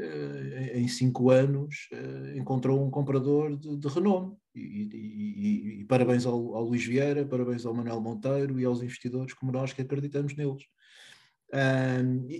[0.73, 1.89] em cinco anos,
[2.35, 4.35] encontrou um comprador de, de renome.
[4.55, 8.83] E, e, e, e parabéns ao, ao, Luís Vieira, parabéns ao Manuel Monteiro e aos
[8.83, 10.65] investidores como nós que acreditamos neles.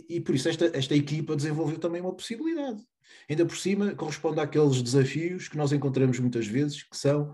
[0.09, 2.83] e, por isso esta, esta equipa desenvolveu também uma possibilidade
[3.29, 7.33] Ainda por cima, corresponde àqueles desafios que nós encontramos muitas vezes, que são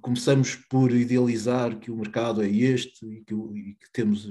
[0.00, 4.26] começamos por idealizar que o mercado é este e que, e que temos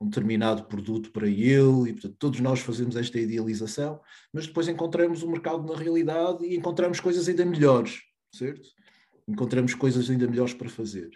[0.00, 4.00] um determinado produto para ele, e portanto todos nós fazemos esta idealização,
[4.32, 8.02] mas depois encontramos o mercado na realidade e encontramos coisas ainda melhores,
[8.32, 8.68] certo?
[9.26, 11.10] Encontramos coisas ainda melhores para fazer.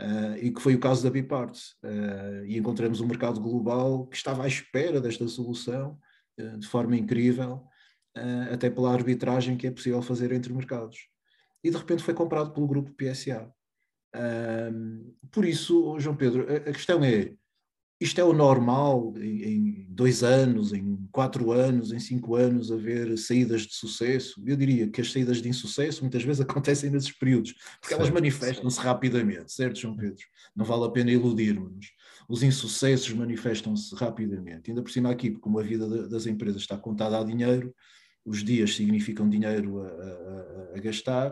[0.00, 1.74] Uh, e que foi o caso da Biparts.
[1.82, 5.98] Uh, e encontramos um mercado global que estava à espera desta solução
[6.38, 7.64] eh, de forma incrível,
[8.50, 11.08] até pela arbitragem que é possível fazer entre mercados.
[11.66, 13.50] E de repente foi comprado pelo grupo PSA.
[15.32, 17.34] por isso, João Pedro, a questão é:
[18.00, 23.62] isto é o normal em dois anos, em quatro anos, em cinco anos, haver saídas
[23.62, 24.40] de sucesso?
[24.46, 28.78] Eu diria que as saídas de insucesso muitas vezes acontecem nesses períodos, porque elas manifestam-se
[28.78, 30.24] rapidamente, certo, João Pedro?
[30.54, 31.96] Não vale a pena iludirmos
[32.28, 34.70] os insucessos manifestam-se rapidamente.
[34.70, 37.72] Ainda por cima aqui, como a vida das empresas está contada a dinheiro,
[38.26, 41.30] os dias significam dinheiro a, a, a gastar,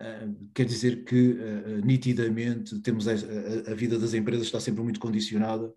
[0.00, 4.98] uh, quer dizer que uh, nitidamente temos a, a, vida das empresas está sempre muito
[4.98, 5.72] condicionada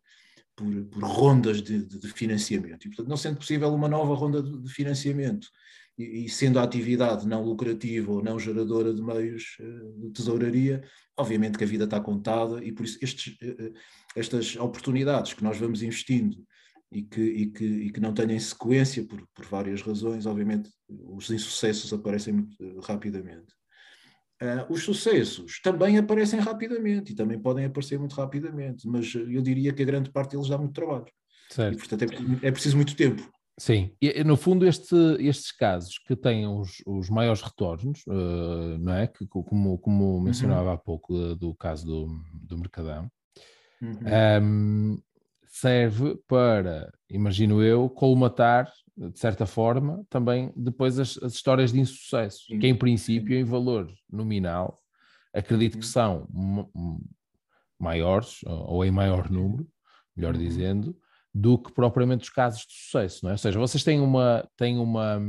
[0.55, 2.85] por, por rondas de, de, financiamento.
[2.85, 5.49] E, portanto, não sendo possível uma nova ronda de, financiamento
[5.97, 9.57] e, sendo a atividade não lucrativa ou não geradora de meios
[9.97, 10.81] de tesouraria,
[11.17, 13.37] obviamente que a vida está contada e por isso estes,
[14.15, 16.37] estas oportunidades que nós vamos investindo
[16.91, 21.29] e que, e que, e que não têm sequência por, por várias razões, obviamente os
[21.29, 23.53] insucessos aparecem muito rapidamente.
[24.41, 29.71] Uh, os sucessos também aparecem rapidamente e também podem aparecer muito rapidamente, mas eu diria
[29.71, 31.05] que a grande parte deles dá muito trabalho.
[31.49, 31.75] Certo.
[31.75, 32.03] E, portanto,
[32.43, 33.29] é, é preciso muito tempo.
[33.57, 38.93] Sim, e no fundo este, estes casos que têm os, os maiores retornos, uh, não
[38.93, 39.07] é?
[39.07, 40.21] Que, como, como uhum.
[40.21, 40.73] mencionava uhum.
[40.73, 43.09] há pouco uh, do caso do, do Mercadão,
[43.81, 43.91] uhum.
[43.91, 44.97] um, ehm,
[45.55, 52.45] serve para, imagino eu, colmatar, de certa forma, também depois as, as histórias de insucesso,
[52.47, 52.59] Sim.
[52.59, 54.83] que em princípio, em valor nominal,
[55.33, 55.91] acredito que uhum.
[55.91, 56.69] são
[57.79, 59.65] maiores, ou em maior número,
[60.13, 60.41] melhor uhum.
[60.41, 60.97] dizendo,
[61.33, 63.33] do que propriamente os casos de sucesso, não é?
[63.33, 65.21] Ou seja, vocês têm uma, têm uma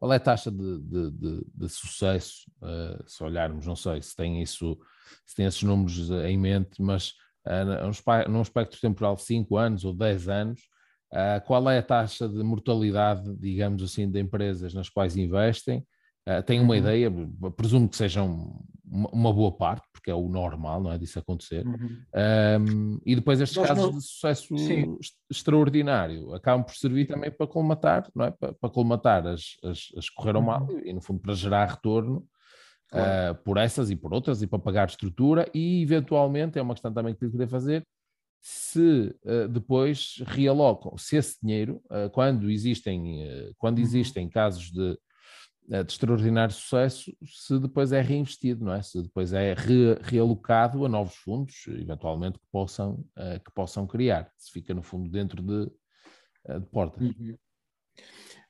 [0.00, 4.16] qual é a taxa de, de, de, de sucesso, uh, se olharmos, não sei se
[4.16, 4.76] tem isso,
[5.24, 7.14] se tem esses números em mente, mas
[8.28, 10.60] num espectro temporal de 5 anos ou 10 anos,
[11.12, 15.84] uh, qual é a taxa de mortalidade, digamos assim, de empresas nas quais investem?
[16.28, 16.78] Uh, tem uma uhum.
[16.78, 17.12] ideia,
[17.56, 20.98] presumo que sejam uma boa parte, porque é o normal, não é?
[20.98, 21.64] Disso acontecer.
[21.64, 22.02] Uhum.
[22.60, 23.98] Um, e depois estes Nós casos não...
[23.98, 24.98] de sucesso Sim.
[25.30, 28.30] extraordinário acabam por servir também para colmatar, não é?
[28.32, 30.46] Para, para colmatar as, as, as que correram uhum.
[30.46, 32.26] mal e, no fundo, para gerar retorno
[32.90, 33.32] claro.
[33.32, 36.92] uh, por essas e por outras e para pagar estrutura e, eventualmente, é uma questão
[36.92, 37.82] também que eu queria fazer,
[38.40, 43.84] se uh, depois realocam, se esse dinheiro, uh, quando existem, quando uhum.
[43.84, 44.98] existem casos de
[45.68, 48.82] de extraordinário sucesso se depois é reinvestido, não é?
[48.82, 53.04] Se depois é re, realocado a novos fundos, eventualmente, que possam,
[53.44, 55.66] que possam criar, se fica no fundo dentro de,
[56.58, 57.00] de portas.
[57.00, 57.36] Uhum.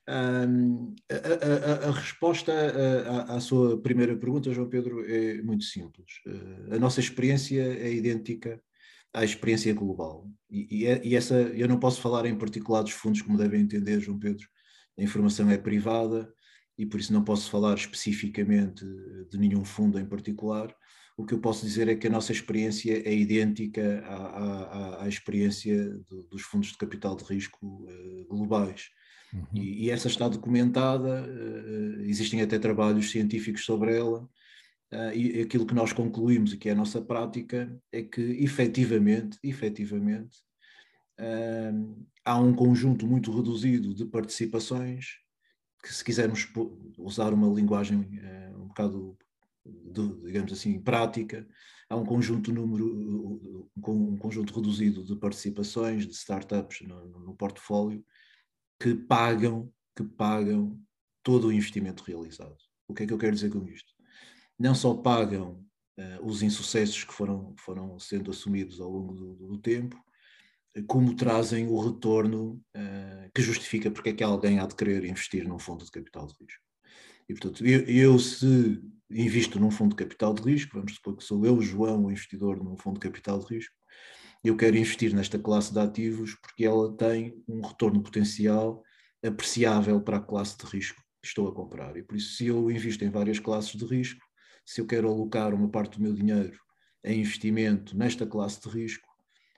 [0.09, 6.13] Um, a, a, a, resposta à, à, sua primeira pergunta, João Pedro, é muito simples.
[6.25, 8.61] Uh, a nossa experiência é idêntica
[9.13, 10.27] à experiência global.
[10.49, 13.61] E, e, é, e, essa, eu não posso falar em particular dos fundos, como devem
[13.61, 14.47] entender, João Pedro.
[14.97, 16.33] A informação é privada,
[16.77, 18.83] e por isso não posso falar especificamente
[19.29, 20.75] de nenhum fundo em particular.
[21.15, 25.07] O que eu posso dizer é que a nossa experiência é idêntica à, à, à
[25.07, 28.89] experiência do, dos fundos de capital de risco uh, globais.
[29.33, 29.45] Uhum.
[29.53, 34.23] E, e, essa está documentada, uh, existem até trabalhos científicos sobre ela,
[34.93, 39.37] uh, e aquilo que nós concluímos e que é a nossa prática é que efetivamente,
[39.43, 40.37] efetivamente,
[42.25, 45.19] há um conjunto muito reduzido de participações
[45.83, 46.47] que se quisermos
[46.97, 49.17] usar uma linguagem uh, um bocado,
[49.65, 51.47] de, digamos assim, prática,
[51.89, 58.03] há um conjunto número, um conjunto reduzido de participações de startups no, no portfólio
[58.81, 60.79] que pagam, que pagam
[61.21, 62.57] todo o investimento realizado.
[62.87, 63.93] O que é que eu quero dizer com isto?
[64.57, 65.63] Não só pagam
[65.99, 69.95] uh, os insucessos que foram, foram sendo assumidos ao longo do, do tempo,
[70.87, 75.47] como trazem o retorno uh, que justifica porque é que alguém há de querer investir
[75.47, 76.63] num fundo de capital de risco.
[77.29, 81.23] E, portanto, eu, eu, se invisto num fundo de capital de risco, vamos supor que
[81.23, 83.75] sou eu, João, investidor num fundo de capital de risco,
[84.49, 88.83] eu quero investir nesta classe de ativos porque ela tem um retorno potencial
[89.23, 91.95] apreciável para a classe de risco que estou a comprar.
[91.95, 94.25] E por isso, se eu invisto em várias classes de risco,
[94.65, 96.59] se eu quero alocar uma parte do meu dinheiro
[97.03, 99.07] em investimento nesta classe de risco,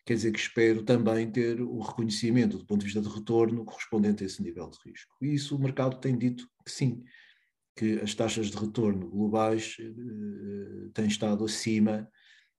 [0.05, 4.23] quer dizer que espero também ter o reconhecimento do ponto de vista de retorno correspondente
[4.23, 5.15] a esse nível de risco.
[5.21, 7.03] E isso o mercado tem dito que sim,
[7.75, 12.09] que as taxas de retorno globais uh, têm estado acima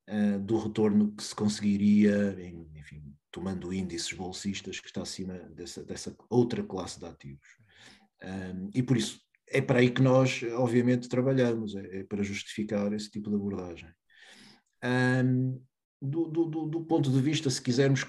[0.09, 5.85] uh, do retorno que se conseguiria, em, enfim, tomando índices bolsistas, que está acima dessa,
[5.85, 7.49] dessa outra classe de ativos.
[8.23, 12.93] Um, e por isso é para aí que nós, obviamente, trabalhamos, é, é para justificar
[12.93, 13.89] esse tipo de abordagem.
[14.83, 15.61] Um,
[16.01, 18.07] do, do, do, ponto de vista, se quisermos,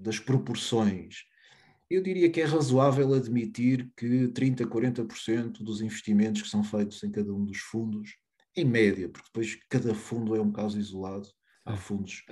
[0.00, 1.24] das proporções,
[1.90, 7.10] eu diria que é razoável admitir que 30%, 40% dos investimentos que são feitos em
[7.10, 8.10] cada um dos fundos,
[8.56, 11.28] em média, porque depois cada fundo é um caso isolado,
[11.64, 12.24] há fundos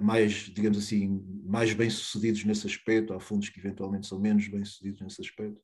[0.00, 5.20] mais, digamos assim, mais bem-sucedidos nesse aspecto, há fundos que eventualmente são menos bem-sucedidos nesse
[5.20, 5.60] aspecto.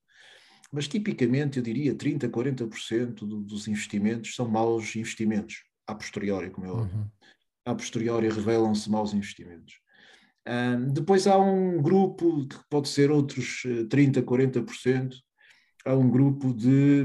[0.73, 6.67] Mas tipicamente, eu diria, 30%, 40% do, dos investimentos são maus investimentos, a posteriori, como
[6.67, 6.99] é óbvio.
[6.99, 7.11] Uhum.
[7.65, 9.75] A posteriori revelam-se maus investimentos.
[10.49, 15.15] Um, depois há um grupo que pode ser outros 30%, eh, 40%,
[15.85, 17.05] há um grupo de,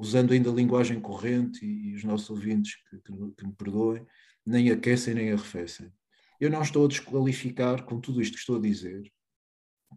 [0.00, 4.04] usando ainda a linguagem corrente, e, e os nossos ouvintes que, que, que me perdoem,
[4.44, 5.92] nem aquecem nem arrefecem.
[6.40, 9.12] Eu não estou a desqualificar com tudo isto que estou a dizer,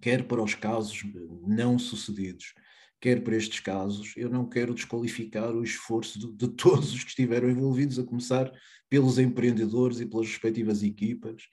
[0.02, 1.02] quer para os casos
[1.48, 2.54] não sucedidos,
[3.00, 7.10] quer para estes casos, eu não quero desqualificar o esforço de, de todos os que
[7.10, 8.52] estiveram envolvidos, a começar
[8.90, 11.44] pelos empreendedores e pelas respectivas equipas,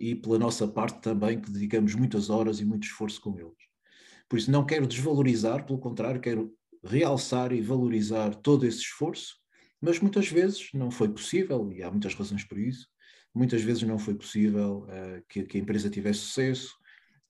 [0.00, 3.54] e pela nossa parte também, que dedicamos muitas horas e muito esforço com eles.
[4.28, 6.52] Por isso, não quero desvalorizar, pelo contrário, quero
[6.84, 9.42] realçar e valorizar todo esse esforço
[9.82, 12.86] mas muitas vezes não foi possível, e há muitas razões por isso,
[13.34, 16.72] muitas vezes não foi possível uh, que, que, a empresa tivesse sucesso,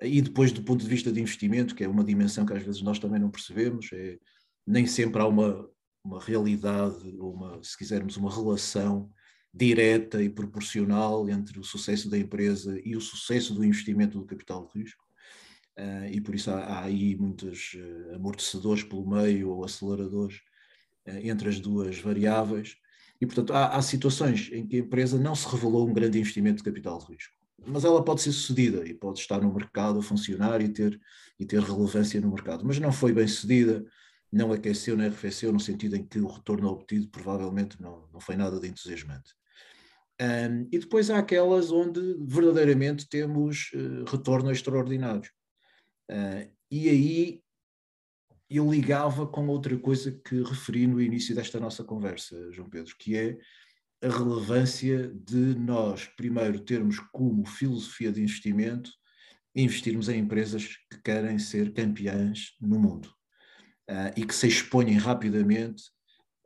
[0.02, 2.82] e depois do ponto de vista de investimento, que é uma dimensão que às vezes
[2.82, 4.18] nós também não percebemos, é,
[4.66, 5.66] nem sempre há uma,
[6.04, 9.08] uma realidade, uma, se quisermos, uma relação
[9.54, 14.66] direta e proporcional entre o sucesso da empresa e o sucesso do investimento do capital
[14.66, 15.02] de risco.
[15.78, 20.40] Uh, e por isso há, há aí muitos uh, amortecedores pelo meio ou aceleradores
[21.04, 22.76] eh, entre as duas variáveis.
[23.20, 26.58] E, portanto, há, há, situações em que a empresa não se revelou um grande investimento
[26.58, 30.02] de capital de risco, mas ela pode ser sucedida e pode estar no mercado a
[30.02, 31.00] funcionar e ter,
[31.38, 33.84] e ter relevância no mercado, mas não foi bem sucedida,
[34.30, 38.36] não aqueceu nem arrefeceu, no sentido em que o retorno obtido provavelmente não, não foi
[38.36, 39.34] nada de entusiasmante.
[40.20, 45.30] Um, e depois há aquelas onde verdadeiramente temos uh, retorno extraordinário.
[46.10, 47.42] Uh, e aí
[48.50, 53.16] eu ligava com outra coisa que referi no início desta nossa conversa, João Pedro, que
[53.16, 53.38] é
[54.02, 58.90] a relevância de nós, primeiro, termos como filosofia de investimento
[59.54, 63.08] investirmos em empresas que querem ser campeãs no mundo
[63.90, 65.84] uh, e que se exponham rapidamente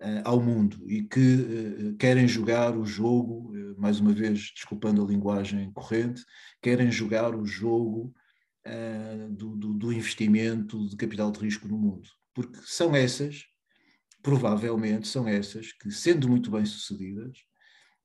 [0.00, 5.06] uh, ao mundo e que uh, querem jogar o jogo, mais uma vez, desculpando a
[5.06, 6.24] linguagem corrente,
[6.60, 8.12] querem jogar o jogo
[8.66, 12.08] uh, do, do, do, investimento de capital de risco no mundo.
[12.34, 13.44] Porque são essas,
[14.22, 17.38] provavelmente, são essas que, sendo muito bem sucedidas,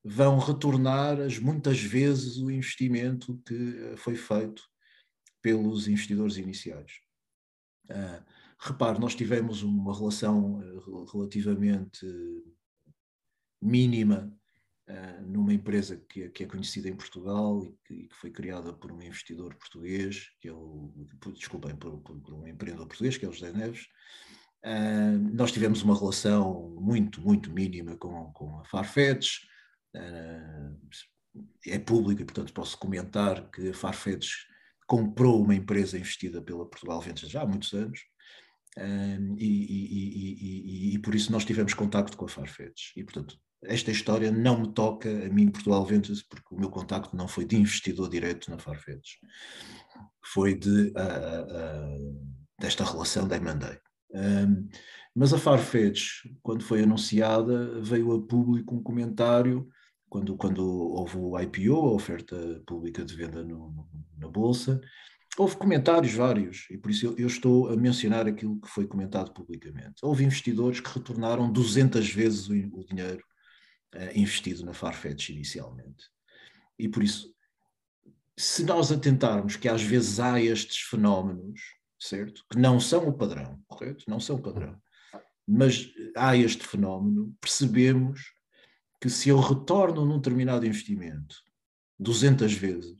[0.03, 4.64] vão retornar as muitas vezes o investimento que eh, foi feito
[5.41, 6.91] pelos investidores iniciais.
[7.89, 8.24] Uh,
[8.57, 10.59] repare, nós tivemos uma relação
[11.12, 12.05] relativamente
[13.62, 14.32] mínima
[14.92, 18.92] uh, numa empresa que, que, é conhecida em Portugal e que, que, foi criada por
[18.92, 20.92] um investidor português, que é o,
[21.34, 23.88] desculpem, por, por, por um empreendedor português, que é o José Neves.
[24.64, 29.39] Uh, nós tivemos uma relação muito, muito mínima com, com a Farfetch.
[29.96, 30.78] Uh,
[31.66, 34.30] é pública, portanto posso comentar que a Farfetch
[34.86, 38.02] comprou uma empresa investida pela Portugal Ventas já há muitos anos.
[38.78, 42.96] Um, e, e, e, e, por isso nós tivemos contacto com a Farfetch.
[42.96, 47.16] E, portanto, esta história não me toca a mim, Portugal Ventures, porque o meu contacto
[47.16, 49.18] não foi de investidor direto na Farfetch,
[50.34, 52.28] foi de, uh, uh,
[52.59, 53.80] desta relação da M&A.
[54.14, 54.68] Um,
[55.16, 59.70] mas a Farfetch, quando foi anunciada, veio a público um comentário
[60.12, 63.88] quando, quando houve o IPO, a oferta pública de venda no, no,
[64.18, 64.82] na Bolsa,
[65.38, 69.32] houve comentários vários, e por isso eu, eu, estou a mencionar aquilo que foi comentado
[69.32, 70.03] publicamente.
[70.03, 73.24] Houve investidores que retornaram 200 vezes o, o dinheiro
[73.96, 76.10] uh, investido na Farfetch inicialmente.
[76.78, 77.34] E por isso,
[78.38, 81.62] se nós atentarmos que às vezes há estes fenómenos,
[82.00, 82.44] certo?
[82.50, 84.06] Que não são o padrão, correto?
[84.08, 84.82] Não são o padrão.
[85.48, 88.34] Mas há este fenómeno, percebemos
[89.00, 91.36] que se eu retorno num determinado investimento
[92.00, 92.98] 200 vezes,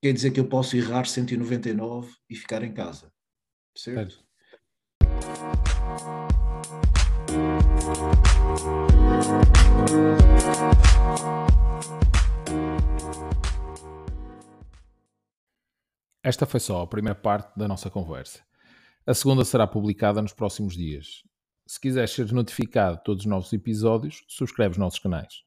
[0.00, 3.12] quer dizer que eu posso errar 199 e ficar em casa.
[3.76, 4.24] Certo?
[16.24, 18.40] Esta foi só a primeira parte da nossa conversa.
[19.06, 21.22] A segunda será publicada nos próximos dias.
[21.66, 25.42] Se quiseres ser notificado de todos os novos episódios, subscreve os nossos canais.